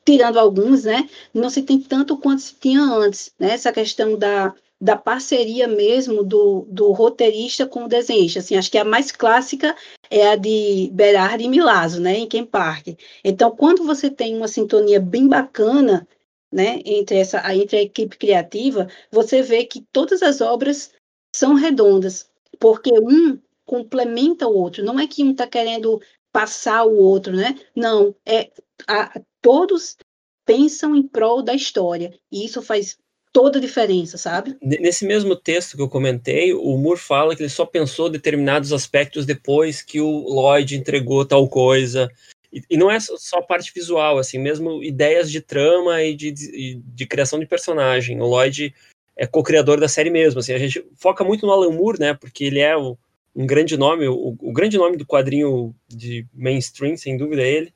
[0.06, 1.10] tirando alguns, né?
[1.34, 3.52] Não se tem tanto quanto se tinha antes, né?
[3.52, 8.40] Essa questão da, da parceria mesmo do, do roteirista com o desenhista.
[8.40, 9.76] Assim, acho que a mais clássica
[10.10, 12.18] é a de Berardi e Milazzo, né?
[12.18, 12.88] Em Ken Park.
[13.24, 16.08] Então, quando você tem uma sintonia bem bacana,
[16.52, 16.82] né?
[16.84, 20.92] Entre essa, entre a equipe criativa, você vê que todas as obras
[21.34, 22.28] são redondas,
[22.60, 24.84] porque um complementa o outro.
[24.84, 26.02] Não é que um está querendo
[26.32, 27.56] passar o outro, né?
[27.76, 28.52] Não, é
[28.88, 29.96] a, todos
[30.44, 32.98] pensam em prol da história e isso faz
[33.32, 34.58] toda a diferença, sabe?
[34.62, 39.26] Nesse mesmo texto que eu comentei, o Moore fala que ele só pensou determinados aspectos
[39.26, 42.10] depois que o Lloyd entregou tal coisa.
[42.52, 46.32] E, e não é só a parte visual, assim, mesmo ideias de trama e de,
[46.32, 48.20] de, de criação de personagem.
[48.20, 48.74] O Lloyd
[49.16, 52.46] é co-criador da série mesmo, assim, a gente foca muito no Alan Moore, né, porque
[52.46, 52.98] ele é o,
[53.36, 57.74] um grande nome, o, o, grande nome do quadrinho de mainstream, sem dúvida, é ele.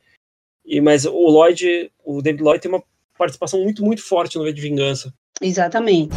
[0.66, 2.84] E, mas o Lloyd, o David Lloyd tem uma
[3.18, 5.14] participação muito, muito forte no V de Vingança.
[5.42, 6.16] Exatamente.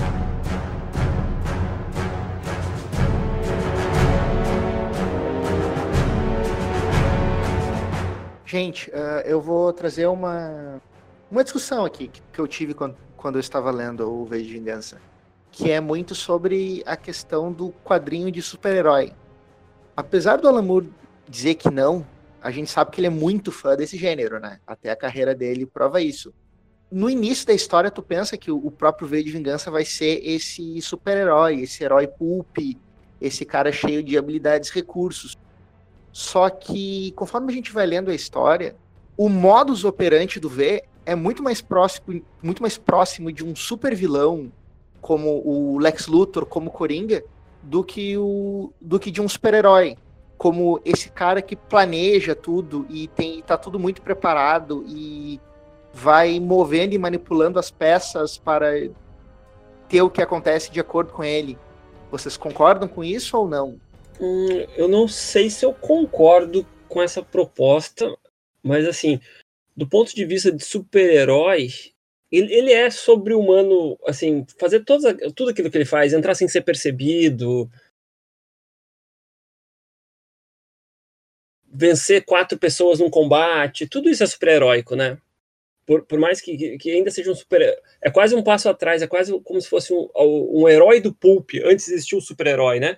[8.44, 10.80] Gente, uh, eu vou trazer uma,
[11.30, 14.52] uma discussão aqui que, que eu tive quando, quando eu estava lendo o V de
[14.52, 15.00] Vingança,
[15.50, 19.12] que é muito sobre a questão do quadrinho de super-herói
[19.98, 20.92] apesar do Alan Moore
[21.28, 22.06] dizer que não,
[22.40, 24.60] a gente sabe que ele é muito fã desse gênero, né?
[24.64, 26.32] Até a carreira dele prova isso.
[26.90, 30.80] No início da história, tu pensa que o próprio V de Vingança vai ser esse
[30.80, 32.56] super-herói, esse herói pulp,
[33.20, 35.36] esse cara cheio de habilidades recursos.
[36.10, 38.74] Só que, conforme a gente vai lendo a história,
[39.16, 43.94] o modus operandi do V é muito mais próximo, muito mais próximo de um super
[43.94, 44.50] vilão
[45.00, 47.22] como o Lex Luthor, como Coringa,
[47.62, 49.96] do que, o, do que de um super-herói.
[50.36, 55.40] Como esse cara que planeja tudo e tem tá tudo muito preparado e
[55.98, 58.70] vai movendo e manipulando as peças para
[59.88, 61.58] ter o que acontece de acordo com ele.
[62.10, 63.80] Vocês concordam com isso ou não?
[64.20, 68.16] Hum, eu não sei se eu concordo com essa proposta,
[68.62, 69.20] mas assim,
[69.76, 71.68] do ponto de vista de super-herói,
[72.30, 76.62] ele, ele é sobre-humano, assim, fazer todos, tudo aquilo que ele faz, entrar sem ser
[76.62, 77.68] percebido,
[81.66, 85.18] vencer quatro pessoas num combate, tudo isso é super-heróico, né?
[85.88, 87.62] Por, por, mais que, que ainda seja um super.
[88.02, 91.52] É quase um passo atrás, é quase como se fosse um, um herói do pulp.
[91.64, 92.94] Antes existia o um super-herói, né?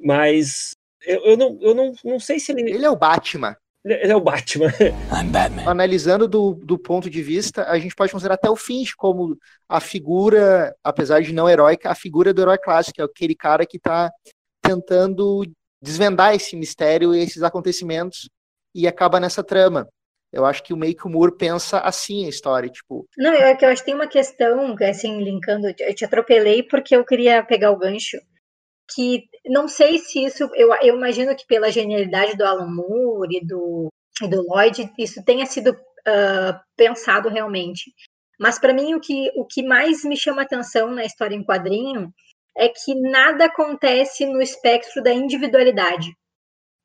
[0.00, 0.70] Mas
[1.04, 2.70] eu, eu, não, eu não, não sei se ele.
[2.70, 3.56] Ele é o Batman.
[3.84, 4.72] Ele é o Batman.
[5.66, 9.36] Analisando do, do ponto de vista, a gente pode considerar até o Finch como
[9.68, 13.78] a figura, apesar de não heróica, a figura do herói clássico, é aquele cara que
[13.78, 14.12] está
[14.62, 15.42] tentando
[15.82, 18.28] desvendar esse mistério e esses acontecimentos
[18.72, 19.88] e acaba nessa trama.
[20.36, 23.06] Eu acho que o Make Moore pensa assim a história, tipo.
[23.16, 27.04] Não, eu, eu acho que tem uma questão, assim, linkando, eu te atropelei porque eu
[27.06, 28.18] queria pegar o gancho
[28.94, 33.44] que não sei se isso, eu, eu imagino que pela genialidade do Alan Moore e
[33.44, 33.88] do,
[34.22, 37.92] e do Lloyd, isso tenha sido uh, pensado realmente.
[38.38, 42.12] Mas para mim o que, o que mais me chama atenção na história em quadrinho
[42.56, 46.14] é que nada acontece no espectro da individualidade.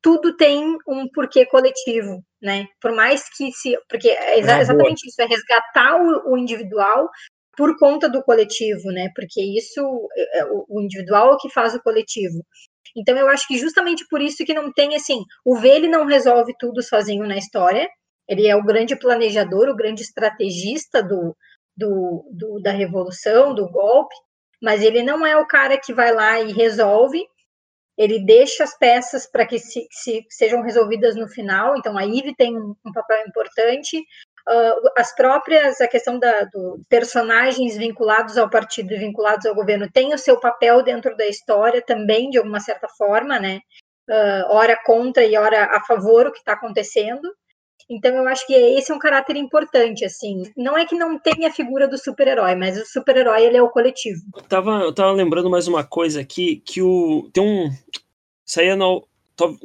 [0.02, 2.66] Tudo tem um porquê coletivo, né?
[2.80, 3.78] Por mais que se.
[3.88, 7.08] Porque é exa exatamente isso, é resgatar o, o individual
[7.56, 9.10] por conta do coletivo, né?
[9.14, 9.80] Porque isso,
[10.16, 12.44] é, é, o individual é o que faz o coletivo.
[12.96, 16.04] Então eu acho que justamente por isso que não tem assim, o V ele não
[16.04, 17.88] resolve tudo sozinho na história.
[18.28, 21.36] Ele é o grande planejador, o grande estrategista do,
[21.76, 24.14] do, do da revolução, do golpe,
[24.62, 27.24] mas ele não é o cara que vai lá e resolve.
[28.02, 31.76] Ele deixa as peças para que se, se, sejam resolvidas no final.
[31.76, 34.02] Então a Eve tem um, um papel importante,
[34.48, 39.88] Uh, as próprias, a questão da, do personagens vinculados ao partido e vinculados ao governo
[39.88, 43.60] tem o seu papel dentro da história também, de alguma certa forma, né?
[44.10, 47.22] Uh, ora contra e ora a favor o que está acontecendo.
[47.92, 50.42] Então eu acho que esse é um caráter importante, assim.
[50.56, 53.68] Não é que não tenha a figura do super-herói, mas o super-herói ele é o
[53.68, 54.20] coletivo.
[54.34, 57.70] Eu tava, eu tava lembrando mais uma coisa aqui, que o tem um
[58.44, 59.06] saía no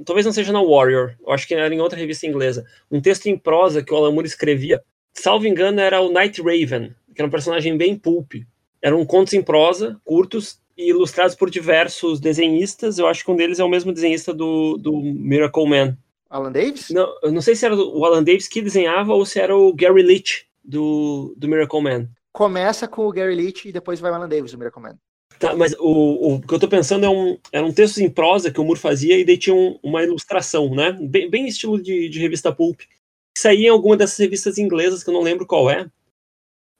[0.05, 3.27] talvez não seja na Warrior, eu acho que era em outra revista inglesa, um texto
[3.27, 4.81] em prosa que o Alan Moore escrevia,
[5.13, 8.33] salvo engano era o Night Raven, que era um personagem bem pulp.
[8.81, 13.59] Eram contos em prosa, curtos, e ilustrados por diversos desenhistas, eu acho que um deles
[13.59, 15.97] é o mesmo desenhista do, do Miracle Man.
[16.29, 16.89] Alan Davis?
[16.89, 19.73] Não, eu não sei se era o Alan Davis que desenhava ou se era o
[19.73, 22.09] Gary Leach do, do Miracle Man.
[22.31, 24.97] Começa com o Gary Leach e depois vai o Alan Davis do Miracle Man.
[25.39, 28.51] Tá, mas o, o que eu tô pensando é um, era um texto em prosa
[28.51, 30.91] que o Moore fazia e daí tinha um, uma ilustração, né?
[30.93, 32.79] Bem, bem estilo de, de, revista pulp.
[32.79, 35.87] Que saía em alguma dessas revistas inglesas que eu não lembro qual é.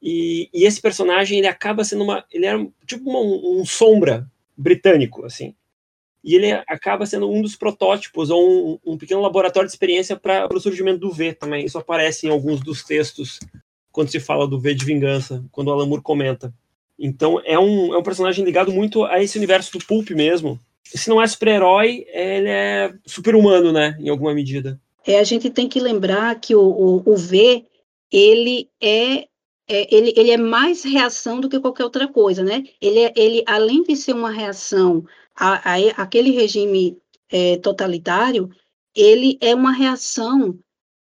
[0.02, 2.26] E, e esse personagem, ele acaba sendo uma...
[2.32, 4.28] Ele era tipo uma, um, um sombra
[4.58, 5.56] britânico, assim.
[6.24, 10.48] E ele acaba sendo um dos protótipos ou um, um pequeno laboratório de experiência para
[10.54, 11.66] o surgimento do V também.
[11.66, 13.40] Isso aparece em alguns dos textos
[13.92, 16.54] quando se fala do V de vingança, quando o Alan Moore comenta.
[17.00, 20.60] Então é um, é um personagem ligado muito a esse universo do pulp mesmo.
[20.84, 23.98] Se não é super-herói, ele é super-humano, né?
[24.00, 24.80] Em alguma medida.
[25.06, 27.66] É, a gente tem que lembrar que o, o, o V,
[28.12, 29.28] ele é,
[29.68, 32.64] é, ele, ele é mais reação do que qualquer outra coisa, né?
[32.82, 35.06] Ele, é, ele além de ser uma reação
[35.38, 36.98] a, a aquele regime
[37.30, 38.50] é, totalitário,
[38.96, 40.58] ele é uma reação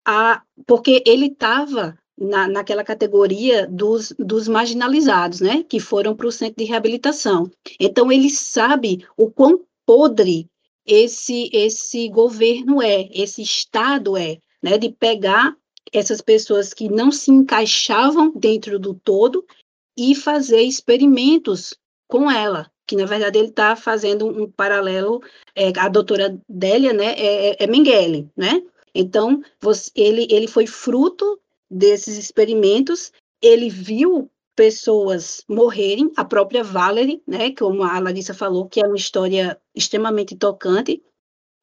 [0.06, 6.32] a porque ele estava na, naquela categoria dos, dos marginalizados, né, que foram para o
[6.32, 7.50] centro de reabilitação.
[7.80, 10.48] Então, ele sabe o quão podre
[10.86, 15.56] esse, esse governo é, esse Estado é, né, de pegar
[15.94, 19.46] essas pessoas que não se encaixavam dentro do todo
[19.98, 21.74] e fazer experimentos
[22.08, 25.22] com ela, que na verdade ele está fazendo um paralelo,
[25.56, 28.64] é, a doutora Délia, né, é, é, é Mengele, né,
[28.96, 37.22] então você, ele, ele foi fruto desses experimentos, ele viu pessoas morrerem, a própria Valerie,
[37.28, 41.00] né, como a Larissa falou, que é uma história extremamente tocante,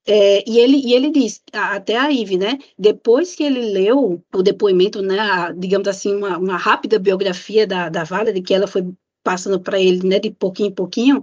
[0.06, 4.42] é, e, ele, e ele diz, até a Ive, né, depois que ele leu o
[4.44, 8.82] depoimento, né, a, digamos assim, uma, uma, rápida biografia da, da Valerie, que ela foi
[9.26, 11.20] passando para ele, né, de pouquinho em pouquinho,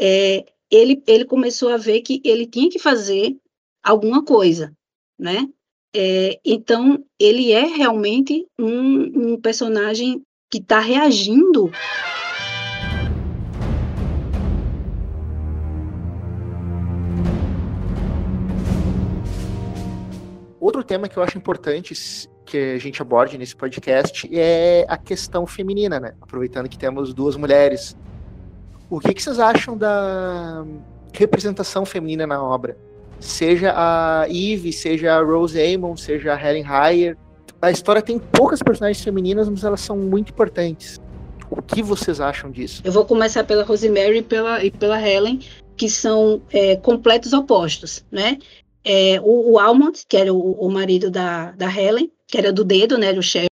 [0.00, 3.36] é, ele, ele começou a ver que ele tinha que fazer
[3.84, 4.72] alguma coisa,
[5.18, 5.46] né,
[5.94, 11.70] é, então, ele é realmente um, um personagem que está reagindo.
[20.58, 21.92] Outro tema que eu acho importante
[22.52, 26.14] que a gente aborde nesse podcast é a questão feminina, né?
[26.20, 27.96] Aproveitando que temos duas mulheres.
[28.90, 30.64] O que, que vocês acham da,
[31.12, 32.76] representação feminina na obra.
[33.20, 37.16] Seja a Eve, seja a Rose Amon, seja a Helen Heyer.
[37.60, 40.98] A história tem poucas personagens femininas, mas elas são muito importantes.
[41.48, 42.82] O que vocês acham disso?
[42.84, 45.40] Eu vou começar pela Rosemary e pela, e pela Helen,
[45.76, 48.38] que são é, completos opostos, né?
[48.84, 52.64] É, o, o, Almond, que era o, o, marido da, da Helen, que era do
[52.64, 53.12] dedo, né?
[53.12, 53.50] O chefe,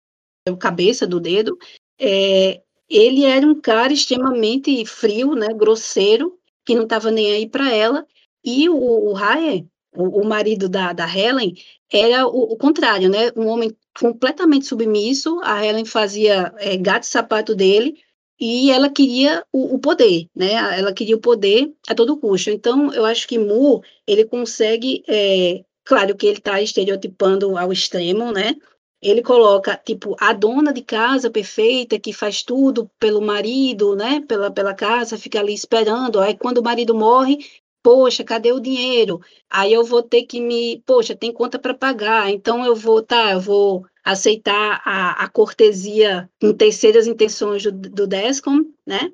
[0.48, 1.58] o cabeça do dedo.
[2.00, 5.50] É, ele era um cara extremamente frio, né?
[5.50, 8.08] Grosseiro, que não estava nem aí para ela.
[8.44, 11.54] E o, o Ryan, o, o, marido da, da Helen,
[11.92, 13.32] era o, o, contrário, né?
[13.36, 15.42] Um homem completamente submisso.
[15.44, 18.00] A Helen fazia é, gato e sapato dele
[18.40, 20.54] e ela queria o, o, poder, né?
[20.80, 22.50] Ela queria o poder a todo custo.
[22.50, 28.32] Então, eu acho que Mu ele consegue, é, claro que ele está estereotipando ao extremo,
[28.32, 28.56] né?
[29.02, 34.22] Ele coloca tipo a dona de casa perfeita que faz tudo pelo marido, né?
[34.28, 36.20] Pela pela casa, fica ali esperando.
[36.20, 37.38] Aí quando o marido morre,
[37.82, 39.20] poxa, cadê o dinheiro?
[39.50, 42.30] Aí eu vou ter que me, poxa, tem conta para pagar.
[42.30, 48.06] Então eu vou, tá, eu vou aceitar a, a cortesia em terceiras intenções do, do
[48.08, 49.12] DESCOM, né?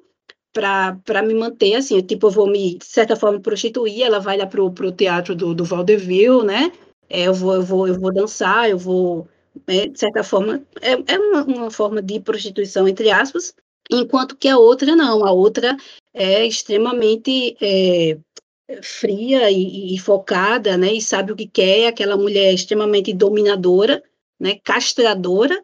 [0.55, 4.47] Para me manter assim, tipo, eu vou me, de certa forma, prostituir, ela vai lá
[4.47, 6.71] pro, pro teatro do, do Vaudeville, né?
[7.09, 9.27] É, eu, vou, eu, vou, eu vou dançar, eu vou,
[9.67, 13.53] é, de certa forma, é, é uma, uma forma de prostituição, entre aspas,
[13.91, 15.75] enquanto que a outra não, a outra
[16.13, 18.17] é extremamente é,
[18.81, 24.01] fria e, e, focada, né, e sabe o que quer, aquela mulher extremamente dominadora,
[24.39, 25.61] né, castradora,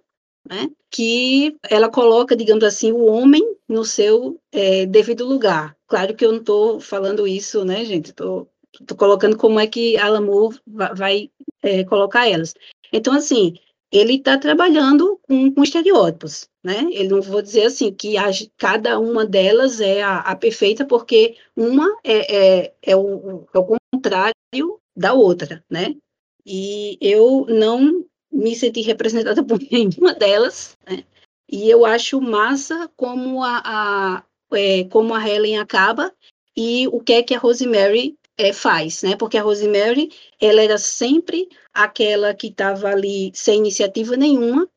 [0.48, 5.78] né, que ela coloca, digamos assim, o homem no seu é, devido lugar.
[5.88, 8.50] Claro que eu não estou falando isso, né, gente, estou
[8.98, 11.32] colocando como é que Alan Moore vai,
[11.64, 12.54] é, colocar elas.
[12.92, 13.54] Então, assim,
[13.90, 16.88] ele está trabalhando com, com, estereótipos, né?
[16.92, 18.26] Ele não vou dizer assim que a,
[18.58, 23.78] cada uma delas é a, a perfeita, porque uma é, é, é, o, é o
[23.94, 25.96] contrário da outra, né?
[26.46, 31.04] E eu não me senti representada por nenhuma delas, né?
[31.52, 34.24] E eu acho massa como a, a
[34.54, 36.14] é, como a Helen acaba
[36.56, 39.16] e o que é que a Rosemary é, faz, né?
[39.16, 44.68] Porque a Rosemary, ela era sempre aquela que estava ali sem iniciativa nenhuma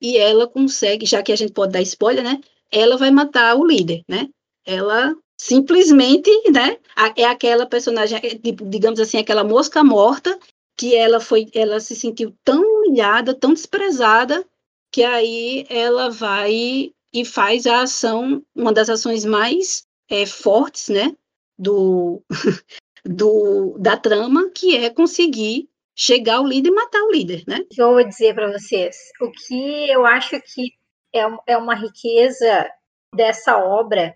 [0.00, 2.40] e ela consegue, já que a gente pode dar spoiler, né?
[2.70, 4.28] Ela vai matar o líder, né?
[4.66, 6.78] Ela simplesmente, né?
[7.16, 10.38] É aquela personagem, é, tipo, digamos assim, aquela mosca morta
[10.76, 14.44] que ela foi, ela se sentiu tão humilhada, tão desprezada,
[14.92, 21.16] que aí ela vai e faz a ação, uma das ações mais é, fortes, né?
[21.58, 22.22] Do,
[23.04, 27.60] do, da trama, que é conseguir chegar ao líder e matar o líder, né?
[27.76, 30.72] Eu vou dizer para vocês, o que eu acho que
[31.14, 32.70] é, é uma riqueza
[33.14, 34.14] dessa obra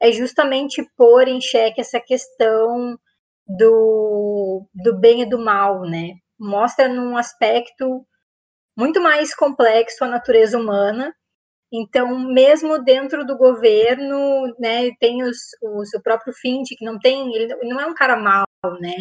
[0.00, 2.98] é justamente pôr em xeque essa questão
[3.46, 6.14] do, do bem e do mal, né?
[6.38, 8.06] Mostra num aspecto
[8.76, 11.14] muito mais complexo a natureza humana
[11.76, 17.34] então, mesmo dentro do governo, né, tem os, o seu próprio Fint, que não tem,
[17.34, 18.46] ele não é um cara mau,
[18.80, 18.94] né?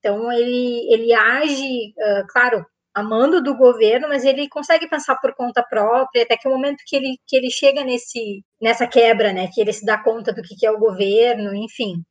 [0.00, 5.62] Então, ele, ele age, uh, claro, amando do governo, mas ele consegue pensar por conta
[5.62, 9.60] própria, até que o momento que ele, que ele chega nesse, nessa quebra, né, que
[9.60, 12.02] ele se dá conta do que, que é o governo, enfim.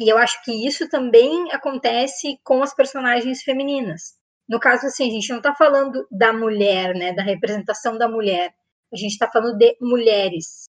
[0.00, 4.17] E eu acho que isso também acontece com as personagens femininas.
[4.48, 8.54] No caso, assim, a gente não está falando da mulher, né, da representação da mulher,
[8.92, 10.64] a gente está falando de mulheres,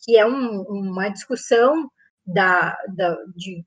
[0.00, 1.90] que é um, uma discussão
[2.24, 3.64] da, da, de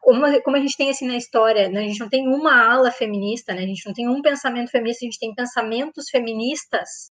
[0.00, 1.80] como, como a gente tem assim na história, né?
[1.80, 3.62] a gente não tem uma ala feminista, né?
[3.62, 7.10] a gente não tem um pensamento feminista, a gente tem pensamentos feministas.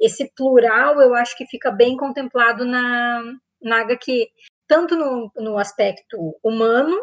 [0.00, 3.22] Esse plural eu acho que fica bem contemplado na,
[3.60, 4.28] na HQ,
[4.66, 6.96] tanto no, no aspecto humano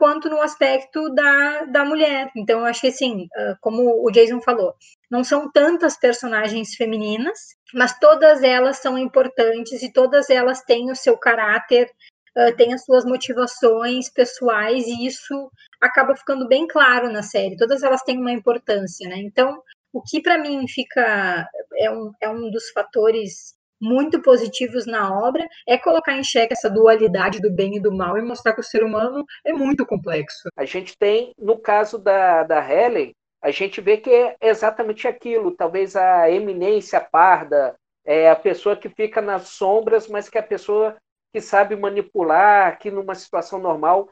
[0.00, 2.30] quanto no aspecto da, da mulher.
[2.34, 3.28] Então, eu acho que, assim,
[3.60, 4.74] como o Jason falou,
[5.10, 7.38] não são tantas personagens femininas,
[7.74, 11.86] mas todas elas são importantes e todas elas têm o seu caráter,
[12.56, 17.58] têm as suas motivações pessoais, e isso acaba ficando bem claro na série.
[17.58, 19.16] Todas elas têm uma importância, né?
[19.18, 21.46] Então, o que para mim fica
[21.76, 26.68] é um, é um dos fatores muito positivos na obra é colocar em xeque essa
[26.68, 30.48] dualidade do bem e do mal e mostrar que o ser humano é muito complexo.
[30.56, 35.56] A gente tem, no caso da, da Helen, a gente vê que é exatamente aquilo,
[35.56, 37.74] talvez a eminência parda,
[38.04, 40.96] é a pessoa que fica nas sombras, mas que é a pessoa
[41.32, 44.10] que sabe manipular, que numa situação normal,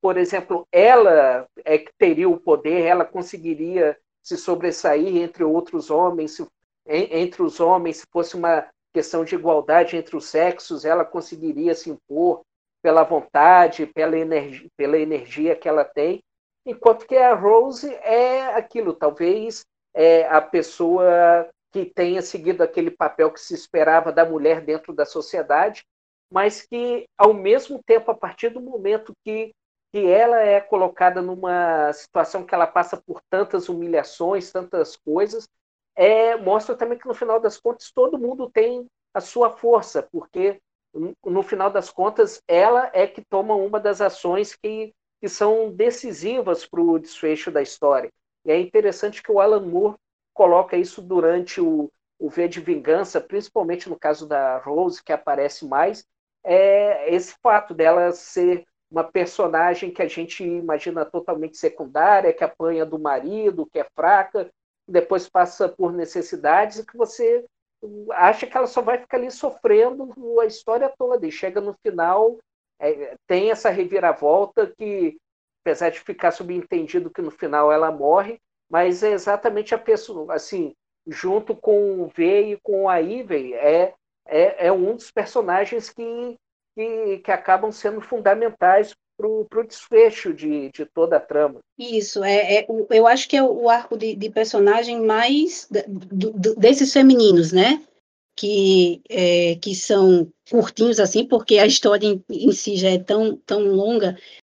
[0.00, 6.36] por exemplo, ela é que teria o poder, ela conseguiria se sobressair entre outros homens,
[6.36, 6.46] se,
[6.86, 11.90] entre os homens, se fosse uma questão de igualdade entre os sexos, ela conseguiria se
[11.90, 12.42] impor.
[12.82, 16.22] pela vontade, pela energia, pela energia que ela tem,
[16.64, 23.30] enquanto que a Rose é aquilo, talvez é a pessoa que tenha seguido aquele papel
[23.30, 25.84] que se esperava da mulher dentro da sociedade,
[26.32, 29.52] mas que, ao mesmo tempo, a partir do momento que,
[29.92, 35.48] que ela é colocada numa situação que ela passa por tantas humilhações, tantas coisas,
[35.96, 40.60] é, mostra também que, no final das contas, todo mundo tem a sua força, porque,
[41.24, 46.66] no final das contas, ela é que toma uma das ações que, que são decisivas
[46.66, 48.10] para o desfecho da história.
[48.44, 49.96] E é interessante que o Alan Moore
[50.32, 55.66] coloca isso durante o, o V de Vingança, principalmente no caso da Rose, que aparece
[55.66, 56.04] mais,
[56.44, 62.84] é esse fato dela ser uma personagem que a gente imagina totalmente secundária, que apanha
[62.84, 64.50] do marido, que é fraca,
[64.90, 67.44] depois passa por necessidades e que você
[68.12, 71.26] acha que ela só vai ficar ali sofrendo a história toda.
[71.26, 72.38] E chega no final
[72.80, 75.16] é, tem essa reviravolta que
[75.62, 80.72] apesar de ficar subentendido que no final ela morre mas é exatamente a pessoa assim
[81.06, 83.94] junto com o V e com a Ivy é
[84.26, 86.36] é, é um dos personagens que,
[86.74, 91.60] que, que acabam sendo fundamentais para o desfecho de, de toda a trama.
[91.78, 96.54] Isso, é, é, eu acho que é o arco de, de personagem mais do, do,
[96.56, 97.82] desses femininos, né?
[98.36, 103.36] Que, é, que são curtinhos assim, porque a história em, em, si já é tão,
[103.36, 104.16] tão longa,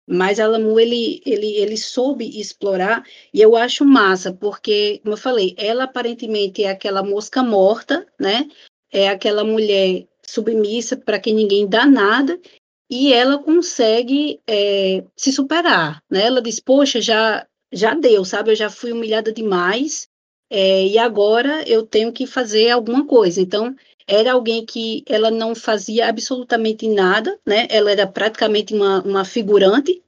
[0.06, 3.02] mas Alamu ele, ele, ele soube explorar,
[3.32, 8.46] e eu acho massa, porque, como eu falei, ela aparentemente é aquela mosca morta, né?
[8.92, 12.38] é aquela mulher submissa para quem ninguém dá nada
[12.90, 16.26] e ela consegue é, se superar, né?
[16.26, 18.50] Ela diz, poxa, já já deu, sabe?
[18.50, 20.08] Eu já fui humilhada demais
[20.50, 23.40] é, e agora eu tenho que fazer alguma coisa.
[23.40, 23.76] Então
[24.08, 27.68] era alguém que ela não fazia absolutamente nada, né?
[27.70, 30.02] Ela era praticamente uma, uma figurante,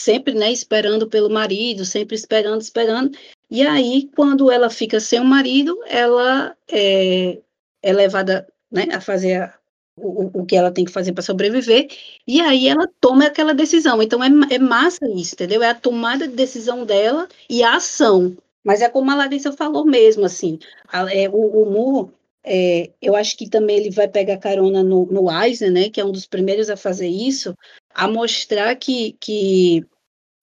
[0.00, 0.52] sempre, né?
[0.52, 3.18] Esperando pelo marido, sempre esperando, esperando.
[3.50, 7.40] E aí, quando ela fica sem o marido, ela é,
[7.82, 9.58] é levada né, a fazer a,
[9.96, 11.88] o, o que ela tem que fazer para sobreviver,
[12.26, 14.02] e aí ela toma aquela decisão.
[14.02, 15.62] Então é, é massa isso, entendeu?
[15.62, 18.36] É a tomada de decisão dela e a ação.
[18.62, 22.10] Mas é como a Larissa falou mesmo, assim, a, é, o, o
[22.44, 26.04] é, eu acho que também ele vai pegar carona no, no Eisner, né, que é
[26.04, 27.54] um dos primeiros a fazer isso,
[27.92, 29.84] a mostrar que, que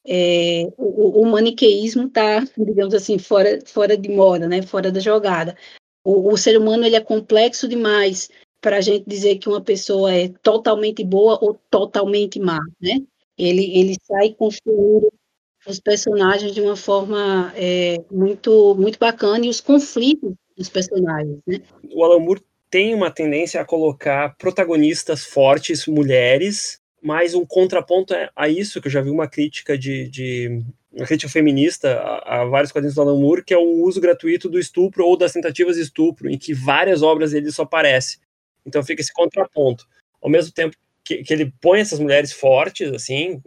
[0.05, 5.55] é, o, o, maniqueísmo está, digamos assim, fora, fora de moda, né, fora da jogada.
[6.03, 8.29] O, o ser humano ele é complexo demais
[8.63, 13.01] para a gente dizer que uma pessoa é totalmente boa ou totalmente má, né?
[13.37, 15.11] Ele, ele sai construindo
[15.67, 21.59] os personagens de uma forma é, muito muito bacana e os conflitos dos personagens, né?
[21.91, 28.47] O Alan Moore tem uma tendência a colocar protagonistas fortes, mulheres, mas um contraponto a
[28.47, 32.71] isso, que eu já vi uma crítica de, de uma crítica feminista a, a, vários
[32.71, 35.81] quadrinhos do Alan Moore, que é o uso gratuito do estupro ou das tentativas de
[35.81, 38.22] estupro, em que várias obras dele só aparecem.
[38.65, 39.85] Então fica esse contraponto.
[40.21, 43.41] Ao mesmo tempo que, que ele põe essas mulheres fortes, assim,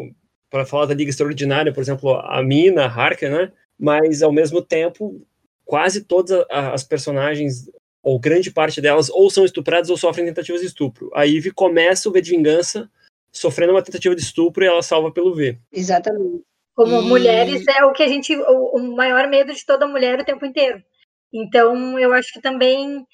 [0.51, 3.53] para falar da Liga Extraordinária, por exemplo, a Mina, a Harker, né?
[3.79, 5.27] Mas ao mesmo tempo,
[5.65, 7.71] quase todas as personagens,
[8.03, 11.11] ou grande parte delas, ou são estupradas ou sofrem tentativas de estupro.
[11.15, 12.91] A Ivy começa o V de Vingança
[13.33, 15.59] sofrendo uma tentativa de estupro e ela salva pelo V.
[15.73, 16.43] Exatamente.
[16.75, 17.05] Como e...
[17.05, 20.47] mulheres é o que a gente, o, o maior medo de toda mulher o tempo
[20.47, 20.83] inteiro.
[21.33, 23.05] Então, eu acho que também,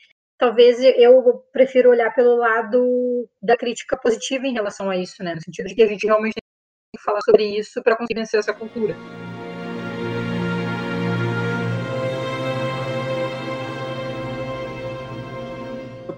[0.43, 5.37] talvez eu prefiro olhar pelo lado da crítica positiva em relação a isso, né?
[5.37, 8.41] No sentido de que a gente realmente tem que falar sobre isso para conseguir vencer
[8.41, 8.97] essa cultura.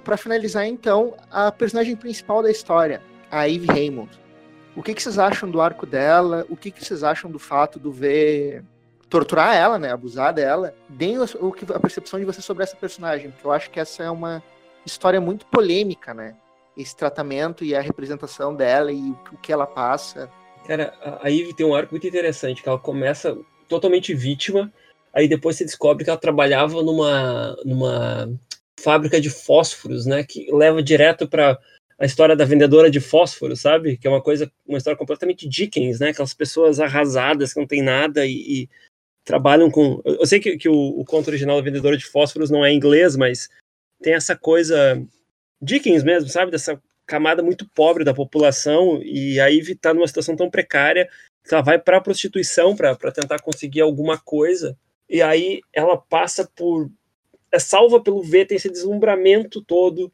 [0.02, 4.18] Para finalizar, então, a personagem principal da história, a Eve Raymond.
[4.74, 6.46] O que, que vocês acham do arco dela?
[6.48, 8.64] O que, que vocês acham do fato do ver
[9.14, 9.92] torturar ela, né?
[9.92, 10.74] Abusar dela?
[10.88, 14.02] Deem o que a percepção de vocês sobre essa personagem, porque eu acho que essa
[14.02, 14.42] é uma
[14.84, 16.34] história muito polêmica, né?
[16.76, 20.28] Esse tratamento e a representação dela e o que ela passa.
[20.66, 20.92] Cara,
[21.22, 23.38] a Eve tem um arco muito interessante, que ela começa
[23.68, 24.72] totalmente vítima,
[25.12, 28.28] aí depois você descobre que ela trabalhava numa, numa
[28.80, 30.24] fábrica de fósforos, né?
[30.24, 31.56] Que leva direto para
[31.96, 33.96] a história da vendedora de fósforo, sabe?
[33.96, 36.08] Que é uma coisa, uma história completamente Dickens, né?
[36.08, 38.68] Aquelas pessoas arrasadas que não tem nada e, e
[39.24, 40.00] trabalham com.
[40.04, 43.16] Eu sei que, que o, o, conto original da vendedora de fósforos não é inglês,
[43.16, 43.48] mas
[44.02, 45.02] tem essa coisa
[45.60, 46.50] Dickens mesmo, sabe?
[46.50, 51.08] Dessa camada muito pobre da população e aí está numa situação tão precária
[51.46, 54.76] que ela vai para a prostituição para tentar conseguir alguma coisa
[55.08, 56.90] e aí ela passa por
[57.52, 60.10] é salva pelo V, tem esse deslumbramento todo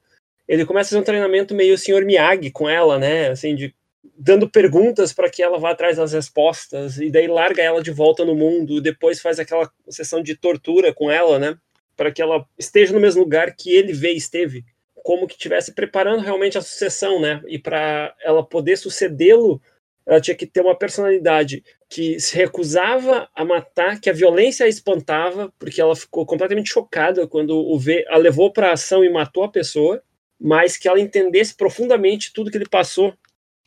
[0.50, 3.28] ele começa a fazer um treinamento meio senhor Miyagi com ela, né?
[3.28, 3.72] Assim, de
[4.16, 8.24] dando perguntas para que ela vá atrás das respostas e daí larga ela de volta
[8.24, 11.56] no mundo, depois faz aquela sessão de tortura com ela, né,
[11.96, 14.64] para que ela esteja no mesmo lugar que ele vê esteve,
[15.02, 19.60] como que estivesse preparando realmente a sucessão, né, e para ela poder sucedê-lo,
[20.06, 24.68] ela tinha que ter uma personalidade que se recusava a matar, que a violência a
[24.68, 29.44] espantava, porque ela ficou completamente chocada quando o V a levou para ação e matou
[29.44, 30.02] a pessoa,
[30.40, 33.14] mas que ela entendesse profundamente tudo que ele passou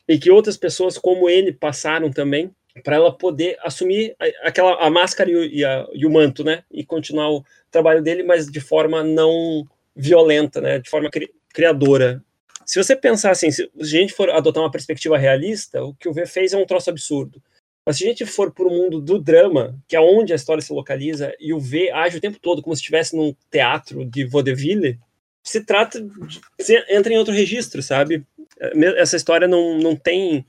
[0.08, 2.50] e que outras pessoas como ele passaram também,
[2.82, 6.64] para ela poder assumir aquela a máscara e o, e, a, e o, manto, né,
[6.70, 12.22] e continuar o trabalho dele, mas de forma não violenta, né, de forma cri, criadora.
[12.66, 16.12] Se você pensar assim, se a gente for adotar uma perspectiva realista, o que o
[16.12, 17.40] V fez é um troço absurdo.
[17.86, 20.62] Mas se a gente for para o mundo do drama, que é onde a história
[20.62, 24.24] se localiza, e o V age o tempo todo como se estivesse num teatro de
[24.24, 24.98] vaudeville,
[25.42, 28.24] se trata de, você entra em outro registro, sabe?
[28.60, 30.44] É, essa história não, não tem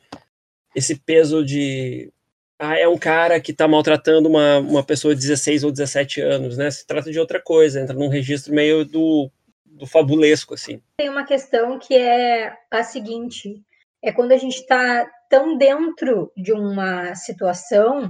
[0.75, 2.11] esse peso de
[2.59, 6.57] ah, é um cara que está maltratando uma, uma pessoa de 16 ou 17 anos,
[6.57, 6.71] né?
[6.71, 9.29] Se trata de outra coisa, entra num registro meio do,
[9.65, 10.81] do fabulesco, assim.
[10.97, 13.61] Tem uma questão que é a seguinte,
[14.01, 18.09] é quando a gente está tão dentro de uma situação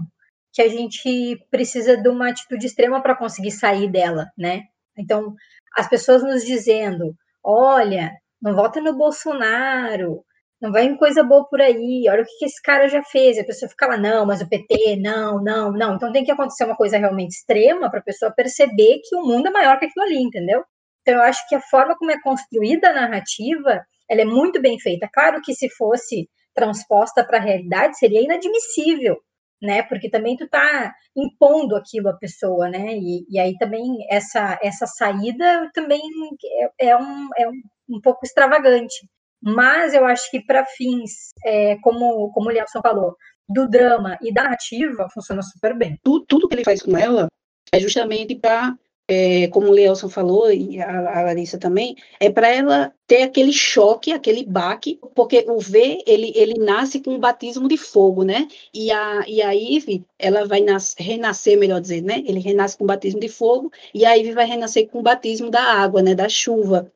[0.53, 4.63] que a gente precisa de uma atitude extrema para conseguir sair dela, né?
[4.97, 5.35] Então,
[5.75, 8.13] as pessoas nos dizendo: olha,
[8.45, 10.23] não vota no Bolsonaro,
[10.61, 13.39] não vai coisa boa por aí, olha o que, que esse cara já fez.
[13.39, 15.95] A pessoa fica lá, não, mas o PT, não, não, não.
[15.95, 19.47] Então tem que acontecer uma coisa realmente extrema para a pessoa perceber que o mundo
[19.47, 20.63] é maior que aquilo ali, entendeu?
[21.01, 24.79] Então eu acho que a forma como é construída a narrativa, ela é muito bem
[24.79, 25.09] feita.
[25.11, 29.17] Claro que se fosse transposta para a realidade, seria inadmissível
[29.61, 29.83] né?
[29.83, 32.95] Porque também tu tá impondo aquilo à pessoa, né?
[32.97, 36.01] E, e aí também essa essa saída também
[36.79, 37.53] é, é um, é um,
[37.89, 39.07] um pouco extravagante.
[39.41, 43.15] Mas eu acho que para fins, é, como, como o Lielson falou,
[43.47, 45.99] do drama e da narrativa, funciona super bem.
[46.03, 47.27] Tudo, tudo que ele faz com ela
[47.71, 48.75] é justamente para
[49.07, 53.53] é, como o Leelson falou, e a, a Larissa também, é para ela ter aquele
[53.53, 58.47] choque, aquele baque, porque o V, ele, ele nasce com um batismo de fogo, né?
[58.73, 62.23] E a, e a Eve, ela vai nas, renascer, melhor dizer, né?
[62.25, 65.51] Ele renasce com um batismo de fogo, e a Eve vai renascer com o batismo
[65.51, 66.15] da água, né?
[66.15, 66.91] Da chuva.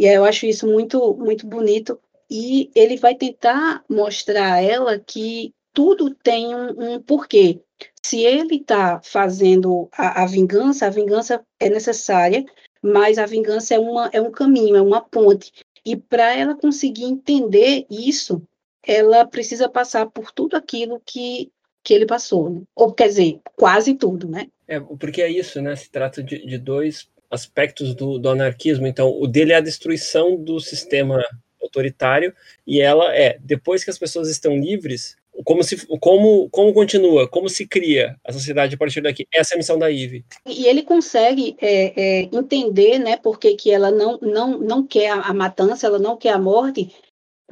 [0.00, 2.00] E eu acho isso muito, muito bonito.
[2.30, 7.60] E ele vai tentar mostrar a ela que tudo tem um, um porquê
[8.02, 12.46] se ele está fazendo a, a, vingança, a vingança é necessária,
[12.82, 15.52] mas a vingança é, uma, é um caminho, é uma ponte.
[15.84, 18.42] E para ela conseguir entender isso,
[18.82, 21.52] ela precisa passar por tudo aquilo que,
[21.84, 22.48] que ele passou.
[22.48, 22.62] Né?
[22.74, 24.48] Ou, quer dizer, quase tudo, né?
[24.66, 25.76] É, porque é isso, né?
[25.76, 28.86] Se trata de, de dois aspectos do, do anarquismo.
[28.86, 31.24] Então, o dele é a destruição do sistema
[31.62, 32.34] autoritário,
[32.66, 37.48] e ela é, depois que as pessoas estão livres, como se como como continua, como
[37.48, 39.26] se cria a sociedade a partir daqui.
[39.32, 40.24] Essa é a missão da Eve.
[40.46, 45.20] E ele consegue é, é, entender, né, porque que ela não não não quer a,
[45.20, 46.92] a matança, ela não quer a morte.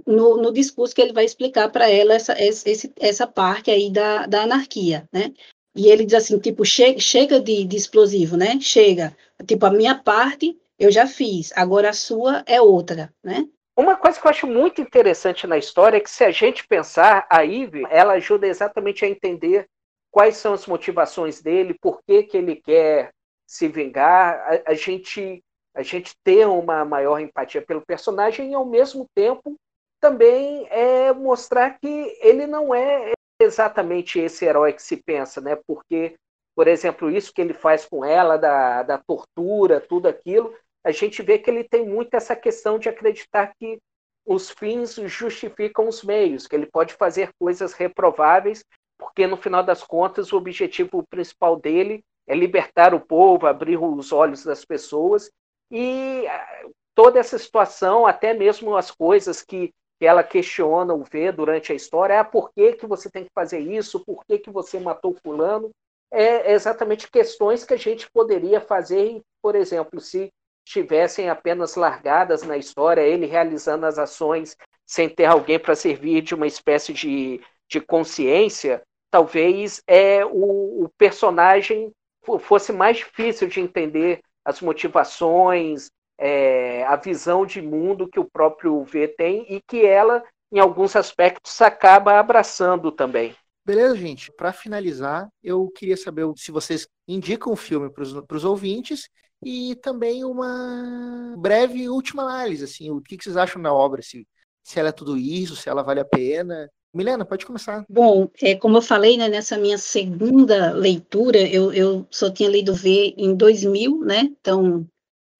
[0.06, 2.68] No, no discurso que ele vai explicar para ela essa, essa,
[3.00, 5.32] essa parte aí da, da anarquia, né?
[5.74, 8.58] E ele diz assim, tipo, chega, chega de, de explosivo, né?
[8.60, 9.16] Chega.
[9.46, 13.46] Tipo, a minha parte eu já fiz, agora a sua é outra, né?
[13.76, 17.26] Uma coisa que eu acho muito interessante na história é que se a gente pensar,
[17.30, 19.68] a Eve, ela ajuda exatamente a entender
[20.10, 23.10] quais são as motivações dele, por que, que ele quer
[23.46, 25.42] se vingar, a, a gente
[25.74, 29.54] a gente ter uma maior empatia pelo personagem e ao mesmo tempo
[30.00, 35.56] também é mostrar que ele não é exatamente esse herói que se pensa, né?
[35.66, 36.16] Porque,
[36.54, 41.22] por exemplo, isso que ele faz com ela, da, da tortura, tudo aquilo, a gente
[41.22, 43.78] vê que ele tem muito essa questão de acreditar que
[44.26, 48.64] os fins justificam os meios, que ele pode fazer coisas reprováveis,
[48.98, 54.12] porque no final das contas o objetivo principal dele é libertar o povo, abrir os
[54.12, 55.30] olhos das pessoas
[55.70, 61.32] e ah, toda essa situação, até mesmo as coisas que, que ela questiona ou vê
[61.32, 64.50] durante a história, ah, por que, que você tem que fazer isso, por que, que
[64.50, 65.70] você matou fulano,
[66.10, 70.32] é exatamente questões que a gente poderia fazer, por exemplo, se
[70.66, 76.34] estivessem apenas largadas na história, ele realizando as ações sem ter alguém para servir de
[76.34, 81.92] uma espécie de, de consciência, talvez é o, o personagem
[82.40, 88.82] fosse mais difícil de entender as motivações, é, a visão de mundo que o próprio
[88.84, 93.34] V tem e que ela, em alguns aspectos, acaba abraçando também.
[93.64, 94.32] Beleza, gente?
[94.32, 99.08] Para finalizar, eu queria saber se vocês indicam o filme para os ouvintes
[99.44, 104.26] e também uma breve última análise, assim, o que, que vocês acham da obra, se,
[104.64, 106.68] se ela é tudo isso, se ela vale a pena.
[106.94, 107.84] Milena, pode começar.
[107.88, 112.74] Bom, é, como eu falei, né, nessa minha segunda leitura, eu, eu só tinha lido
[112.74, 114.20] V em 2000, né?
[114.40, 114.88] Então,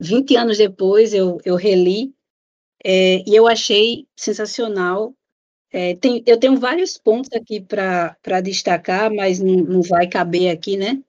[0.00, 2.14] 20 anos depois eu, eu reli
[2.84, 5.14] é, e eu achei sensacional.
[5.70, 10.76] É, tem, eu tenho vários pontos aqui para destacar, mas não, não vai caber aqui,
[10.76, 11.02] né?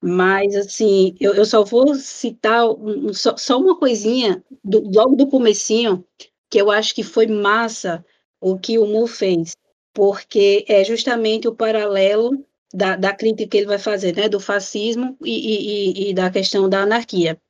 [0.00, 5.28] Mas, assim, eu, eu só vou citar um, só, só, uma coisinha, do, logo do
[5.28, 6.04] comecinho,
[6.50, 8.04] que eu acho que foi massa
[8.40, 9.56] o que o Mu fez,
[9.92, 12.30] porque é justamente o paralelo
[12.72, 16.68] da, da crítica que ele vai fazer, né, do fascismo e, e, e da questão
[16.68, 17.40] da anarquia.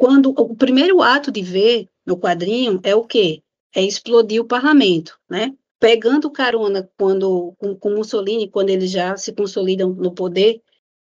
[0.00, 3.42] Quando o primeiro ato de ver no quadrinho é o quê?
[3.76, 5.54] É explodir o parlamento, né?
[5.78, 10.62] Pegando carona quando com, com Mussolini, quando eles já se consolidam no poder,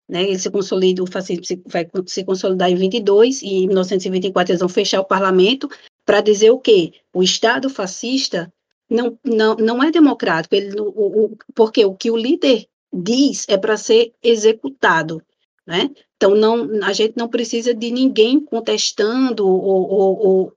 [0.09, 0.23] né?
[0.23, 4.59] Ele se consolida, o fascismo se, vai se consolidar em 22 e em 1924 eles
[4.59, 5.69] vão fechar o parlamento
[6.05, 6.91] para dizer o quê?
[7.13, 8.51] O Estado fascista
[8.89, 13.57] não, não, não é democrático, ele, o, o, porque o que o líder diz é
[13.57, 15.23] para ser executado,
[15.65, 15.89] né?
[16.21, 20.53] Então, não, a gente não precisa de ninguém contestando ou, ou, ou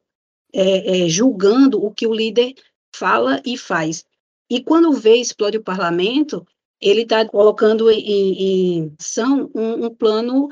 [0.53, 2.53] é, é, julgando o que o líder
[2.95, 4.05] fala e faz.
[4.51, 6.47] E quando vê explode o parlamento,
[6.79, 8.03] ele está colocando em,
[8.77, 10.51] em ação um, um, plano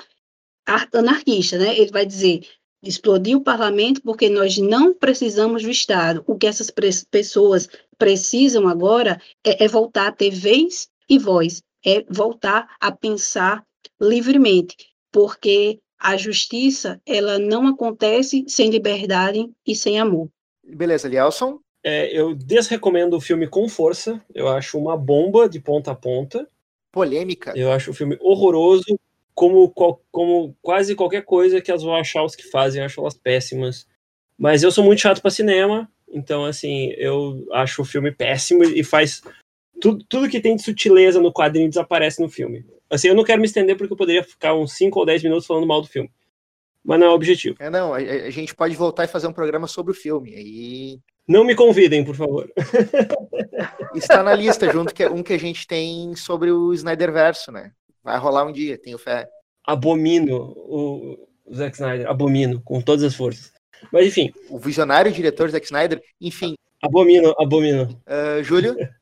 [0.66, 1.78] anarquista, né?
[1.78, 2.48] Ele vai dizer
[2.82, 6.24] explodir o parlamento porque nós não precisamos do Estado.
[6.26, 6.72] O que essas
[7.10, 13.62] pessoas precisam agora é, é voltar a ter vez e voz, é voltar a pensar
[14.00, 20.28] livremente porque a justiça ela não acontece sem liberdade e sem amor.
[20.64, 21.60] Beleza, Lielson?
[21.84, 24.20] É, eu desrecomendo o filme com força.
[24.34, 26.48] Eu acho uma bomba de ponta a ponta.
[26.90, 27.52] Polêmica.
[27.56, 28.98] Eu acho o filme horroroso,
[29.34, 29.72] como,
[30.10, 32.80] como quase qualquer coisa que as Wachowski fazem.
[32.80, 33.86] Eu acho elas péssimas.
[34.38, 38.82] Mas eu sou muito chato para cinema, então assim eu acho o filme péssimo e
[38.82, 39.22] faz
[39.80, 42.64] tudo, tudo que tem de sutileza no quadrinho desaparece no filme.
[42.92, 45.46] Assim, eu não quero me estender porque eu poderia ficar uns 5 ou 10 minutos
[45.46, 46.10] falando mal do filme.
[46.84, 47.56] Mas não é o objetivo.
[47.58, 50.34] É, não, a, a gente pode voltar e fazer um programa sobre o filme.
[50.34, 51.00] Aí.
[51.26, 52.52] Não me convidem, por favor.
[53.96, 57.72] Está na lista, junto que um que a gente tem sobre o Snyder Verso, né?
[58.04, 59.26] Vai rolar um dia, tenho fé.
[59.64, 63.52] Abomino o Zack Snyder, abomino, com todas as forças.
[63.90, 64.30] Mas enfim.
[64.50, 66.56] O visionário diretor Zack Snyder, enfim.
[66.82, 68.02] Abomino, abomino.
[68.06, 68.76] Uh, Júlio?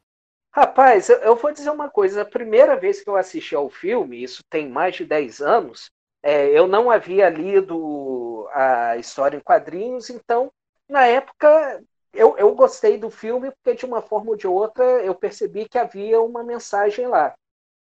[0.52, 2.22] Rapaz, eu, vou dizer uma coisa.
[2.22, 5.90] A primeira vez que eu assisti ao filme, isso tem mais de 10 anos,
[6.22, 10.52] é, eu não havia lido a história em quadrinhos, então,
[10.88, 11.82] na época,
[12.12, 15.78] eu, eu gostei do filme porque, de uma forma ou de outra, eu percebi que
[15.78, 17.34] havia uma mensagem lá.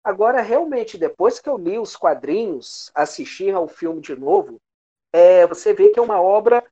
[0.04, 4.60] Agora, realmente, depois que eu li os quadrinhos, assistir ao filme de novo,
[5.14, 6.64] é, você vê que é uma obra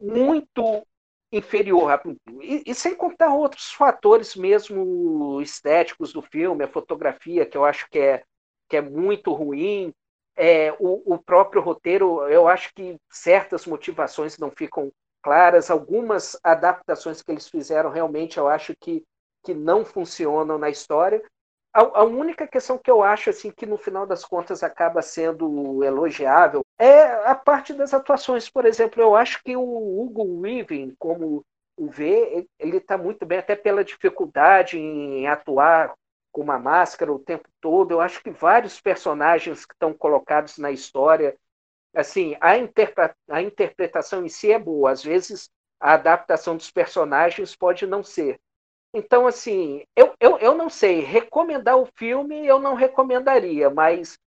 [0.00, 0.84] muito
[1.32, 2.00] inferior.
[2.42, 7.98] E, sem contar outros fatores mesmo estéticos do filme, a fotografia, que eu acho que
[7.98, 8.24] é,
[8.68, 9.92] que é muito ruim,
[10.36, 14.90] é, o, o próprio roteiro, eu acho que certas motivações não ficam
[15.22, 19.04] claras, algumas adaptações que eles fizeram realmente eu acho que,
[19.44, 21.22] que não funcionam na história.
[21.72, 25.84] A, a, única questão que eu acho assim que no final das contas acaba sendo
[25.84, 28.50] elogiável é a parte das atuações.
[28.50, 31.44] Por exemplo, eu acho que o Hugo Weaving, como
[31.76, 35.94] o V, ele está muito bem, até pela dificuldade em atuar
[36.32, 37.92] com uma máscara o tempo todo.
[37.92, 41.36] Eu acho que vários personagens que estão colocados na história,
[41.94, 44.90] assim, a, interpre a interpretação em si é boa.
[44.90, 45.48] Às vezes
[45.78, 48.38] a adaptação dos personagens pode não ser.
[48.92, 54.18] Então, assim, eu, eu, eu não sei, recomendar o filme eu não recomendaria, mas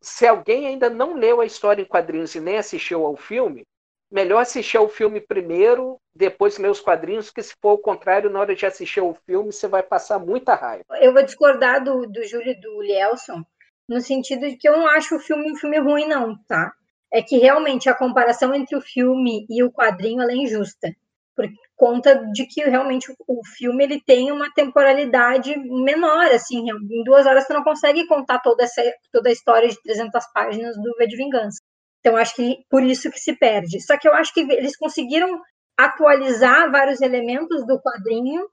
[0.00, 3.64] se alguém ainda não leu a história em quadrinhos e nem assistiu ao filme,
[4.10, 8.40] melhor assistir ao filme primeiro, depois ler os quadrinhos, que se for o contrário, na
[8.40, 10.84] hora de assistir ao filme, você vai passar muita raiva.
[11.00, 13.42] Eu vou discordar do, do Júlio e do Lielson,
[13.88, 16.72] no sentido de que eu não acho o filme um filme ruim, não, tá?
[17.12, 20.94] É que realmente a comparação entre o filme e o quadrinho é injusta
[21.34, 21.46] por
[21.76, 27.44] conta de que realmente o filme ele tem uma temporalidade menor, assim, em duas horas
[27.44, 31.16] você não consegue contar toda essa toda a história de 300 páginas do V de
[31.16, 31.58] Vingança.
[32.00, 33.80] Então acho que por isso que se perde.
[33.80, 35.40] Só que eu acho que eles conseguiram
[35.76, 38.46] atualizar vários elementos do quadrinho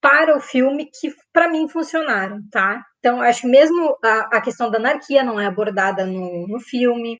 [0.00, 2.82] para o filme que para mim funcionaram, tá?
[2.98, 7.18] Então acho que mesmo a, a questão da anarquia não é abordada no, no filme,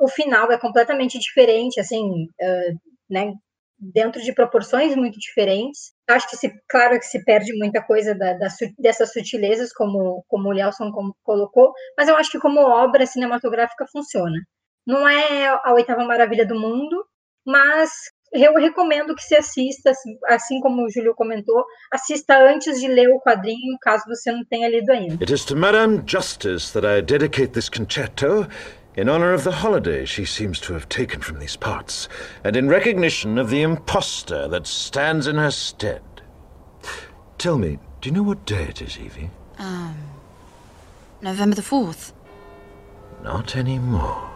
[0.00, 3.32] o final é completamente diferente, assim, uh, né?
[3.80, 5.92] Dentro de proporções muito diferentes.
[6.08, 10.50] Acho que, se, claro, que se perde muita coisa da, da, dessas sutilezas, como, como
[10.50, 14.38] o Nelson colocou, mas eu acho que como obra cinematográfica funciona.
[14.86, 17.04] Não é a oitava maravilha do mundo,
[17.46, 17.90] mas
[18.32, 23.08] eu recomendo que se assista, assim, assim como o Júlio comentou, assista antes de ler
[23.08, 25.14] o quadrinho, caso você não tenha lido ainda.
[25.14, 28.46] It is to Madame Justice that I dedicate this concerto.
[28.96, 32.08] In honor of the holiday she seems to have taken from these parts,
[32.44, 36.02] and in recognition of the impostor that stands in her stead.
[37.38, 39.30] Tell me, do you know what day it is, Evie?
[39.58, 39.96] Um,
[41.22, 42.12] November the 4th.
[43.22, 44.28] Not anymore.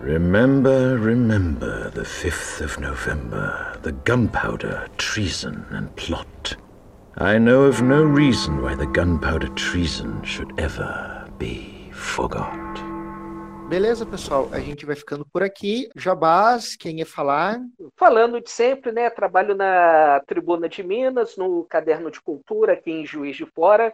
[0.00, 6.56] Remember, remember the 5th of November, the gunpowder, treason, and plot.
[7.22, 12.80] I know of no reason why the gunpowder treason should ever be forgot.
[13.68, 14.48] Beleza, pessoal.
[14.52, 15.90] A gente vai ficando por aqui.
[15.94, 17.60] Jabás, quem ia falar?
[17.94, 19.10] Falando de sempre, né?
[19.10, 23.92] Trabalho na Tribuna de Minas, no Caderno de Cultura, aqui em Juiz de Fora,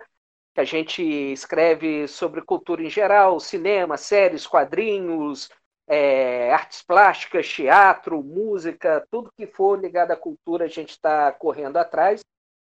[0.54, 5.50] que a gente escreve sobre cultura em geral, cinema, séries, quadrinhos,
[5.88, 11.76] é, artes plásticas, teatro, música, tudo que for ligado à cultura, a gente está correndo
[11.76, 12.20] atrás.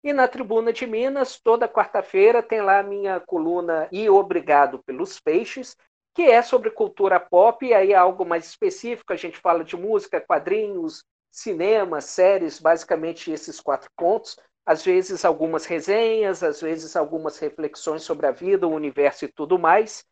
[0.04, 5.20] E na Tribuna de Minas, toda quarta-feira, tem lá a minha coluna E Obrigado pelos
[5.20, 5.78] Peixes,
[6.14, 9.78] que é sobre cultura pop, e aí é algo mais específico, a gente fala de
[9.78, 14.38] música, quadrinhos, cinema, séries, basicamente esses quatro pontos.
[14.66, 19.58] Às vezes algumas resenhas, às vezes algumas reflexões sobre a vida, o universo e tudo
[19.58, 20.06] mais.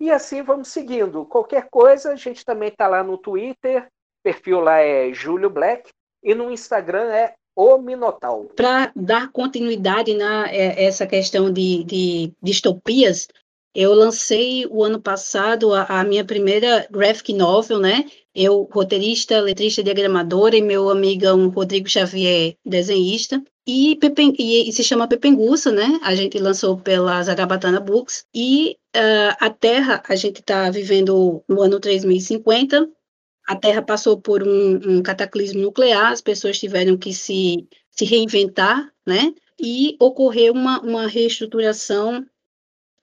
[0.00, 1.24] E assim vamos seguindo.
[1.26, 3.88] Qualquer coisa, a gente também está lá no Twitter,
[4.22, 5.90] perfil lá é Júlio Black,
[6.22, 8.50] e no Instagram é o Minotauro.
[8.56, 13.28] Para dar continuidade na é, essa questão de, de distopias,
[13.74, 18.04] eu lancei o ano passado a, a, minha primeira graphic novel, né?
[18.32, 23.42] Eu, roteirista, letrista, diagramadora, e meu amigão Rodrigo Xavier, desenhista.
[23.66, 25.98] E, Pepen, e, e, se chama Pepenguça, né?
[26.02, 28.24] A gente lançou pela Zagabatana Books.
[28.34, 32.88] E uh, a Terra, a gente está vivendo no ano 3050,
[33.46, 38.90] a Terra passou por um, um cataclismo nuclear, as pessoas tiveram que se, se reinventar,
[39.06, 39.34] né?
[39.60, 42.24] E ocorreu uma, uma reestruturação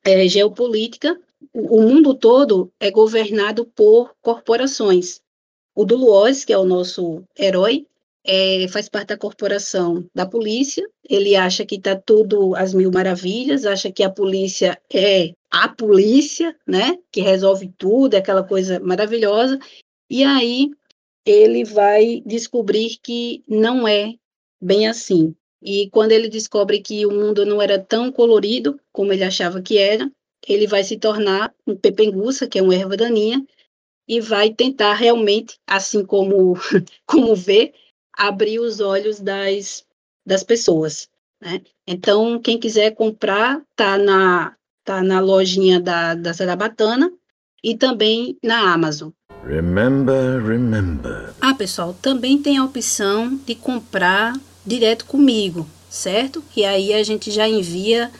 [0.04, 1.20] é, geopolítica.
[1.54, 5.22] O, o, mundo todo é governado por corporações.
[5.76, 7.86] O Duluoz, que é o nosso herói,
[8.24, 10.88] é, faz parte da corporação da polícia.
[11.08, 16.56] Ele acha que está tudo às mil maravilhas, acha que a polícia é a polícia,
[16.68, 16.98] né?
[17.12, 19.60] Que resolve tudo, é aquela coisa maravilhosa.
[20.12, 20.70] E aí
[21.26, 24.16] ele vai descobrir que não é
[24.62, 25.34] bem assim.
[25.62, 29.78] E quando ele descobre que o mundo não era tão colorido como ele achava que
[29.78, 30.12] era,
[30.45, 33.41] ele vai se tornar um pepenguça, que é uma erva daninha,
[34.05, 36.55] e vai tentar realmente, assim como
[37.07, 37.74] como vê,
[38.12, 39.88] abrir os olhos das,
[40.26, 41.09] das pessoas.
[41.39, 41.62] Né?
[41.88, 47.09] Então, quem quiser comprar, tá na tá na lojinha da, da Sarabatana
[47.64, 49.12] e também na Amazon.
[49.44, 51.34] Remember, remember.
[51.42, 56.44] Ah, pessoal, também tem a opção de comprar direto comigo, certo?
[56.56, 58.12] E aí a gente já envia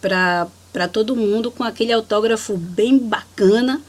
[0.00, 3.80] para todo mundo com aquele autógrafo bem bacana.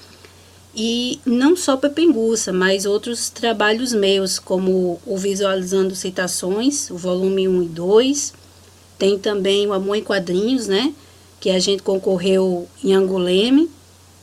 [0.76, 7.64] E não só Pepenguça, mas outros trabalhos meus, como o Visualizando Citações, o volume 1
[7.64, 8.34] e 2.
[8.98, 10.94] Tem também o Amor em Quadrinhos, né?
[11.40, 13.70] Que a gente concorreu em Angoleme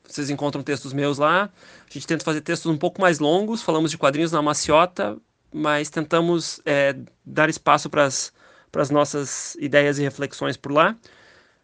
[0.08, 1.50] vocês encontram textos meus lá.
[1.90, 5.18] A gente tenta fazer textos um pouco mais longos, falamos de quadrinhos na maciota,
[5.54, 6.96] mas tentamos é,
[7.26, 8.32] dar espaço para as
[8.74, 10.98] para as nossas ideias e reflexões por lá.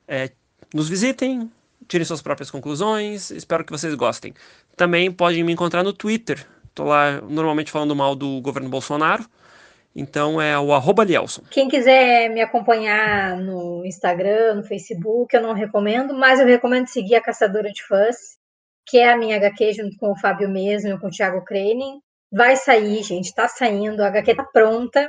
[0.08, 0.30] É,
[0.72, 1.52] nos visitem,
[1.88, 4.32] tirem suas próprias conclusões, espero que vocês gostem.
[4.78, 9.26] Também podem me encontrar no Twitter, estou lá normalmente falando mal do governo Bolsonaro,
[9.96, 11.42] então é o arroba Lielson.
[11.50, 17.16] Quem quiser me acompanhar no Instagram, no Facebook, eu não recomendo, mas eu recomendo seguir
[17.16, 18.38] a Caçadora de Fãs,
[18.86, 22.00] que é a minha HQ junto com o Fábio mesmo, com o Thiago Krenin.
[22.32, 25.08] Vai sair, gente, tá saindo, a HQ tá pronta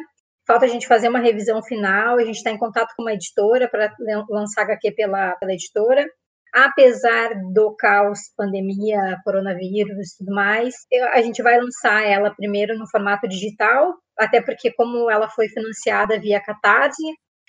[0.51, 3.69] falta a gente fazer uma revisão final, a gente está em contato com uma editora
[3.69, 3.95] para
[4.29, 6.05] lançar HQ pela, pela editora.
[6.53, 10.75] Apesar do caos, pandemia, coronavírus e tudo mais,
[11.13, 16.19] a gente vai lançar ela primeiro no formato digital, até porque, como ela foi financiada
[16.19, 17.01] via Catarse,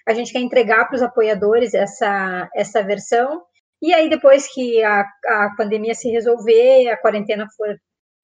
[0.07, 3.41] a gente quer entregar para os apoiadores essa, essa versão.
[3.81, 7.75] E aí, depois que a, a pandemia se resolver, a quarentena for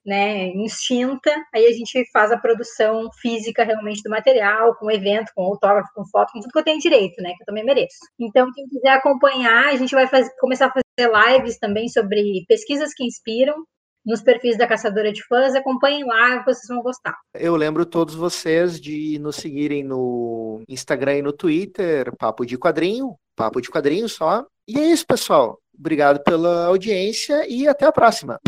[0.07, 5.43] né, extinta, aí a gente faz a produção física realmente do material, com evento, com
[5.43, 7.97] autógrafo, com foto, com tudo que eu tenho direito, né, que eu também mereço.
[8.17, 12.93] Então, quem quiser acompanhar, a gente vai fazer, começar a fazer lives também sobre pesquisas
[12.93, 13.53] que inspiram,
[14.05, 17.13] nos perfis da Caçadora de Fãs, acompanhem lá, vocês vão gostar.
[17.33, 23.15] Eu lembro todos vocês de nos seguirem no Instagram e no Twitter, Papo de Quadrinho,
[23.35, 24.45] Papo de Quadrinho só.
[24.65, 25.59] E é isso, pessoal.
[25.77, 28.39] Obrigado pela audiência e até a próxima.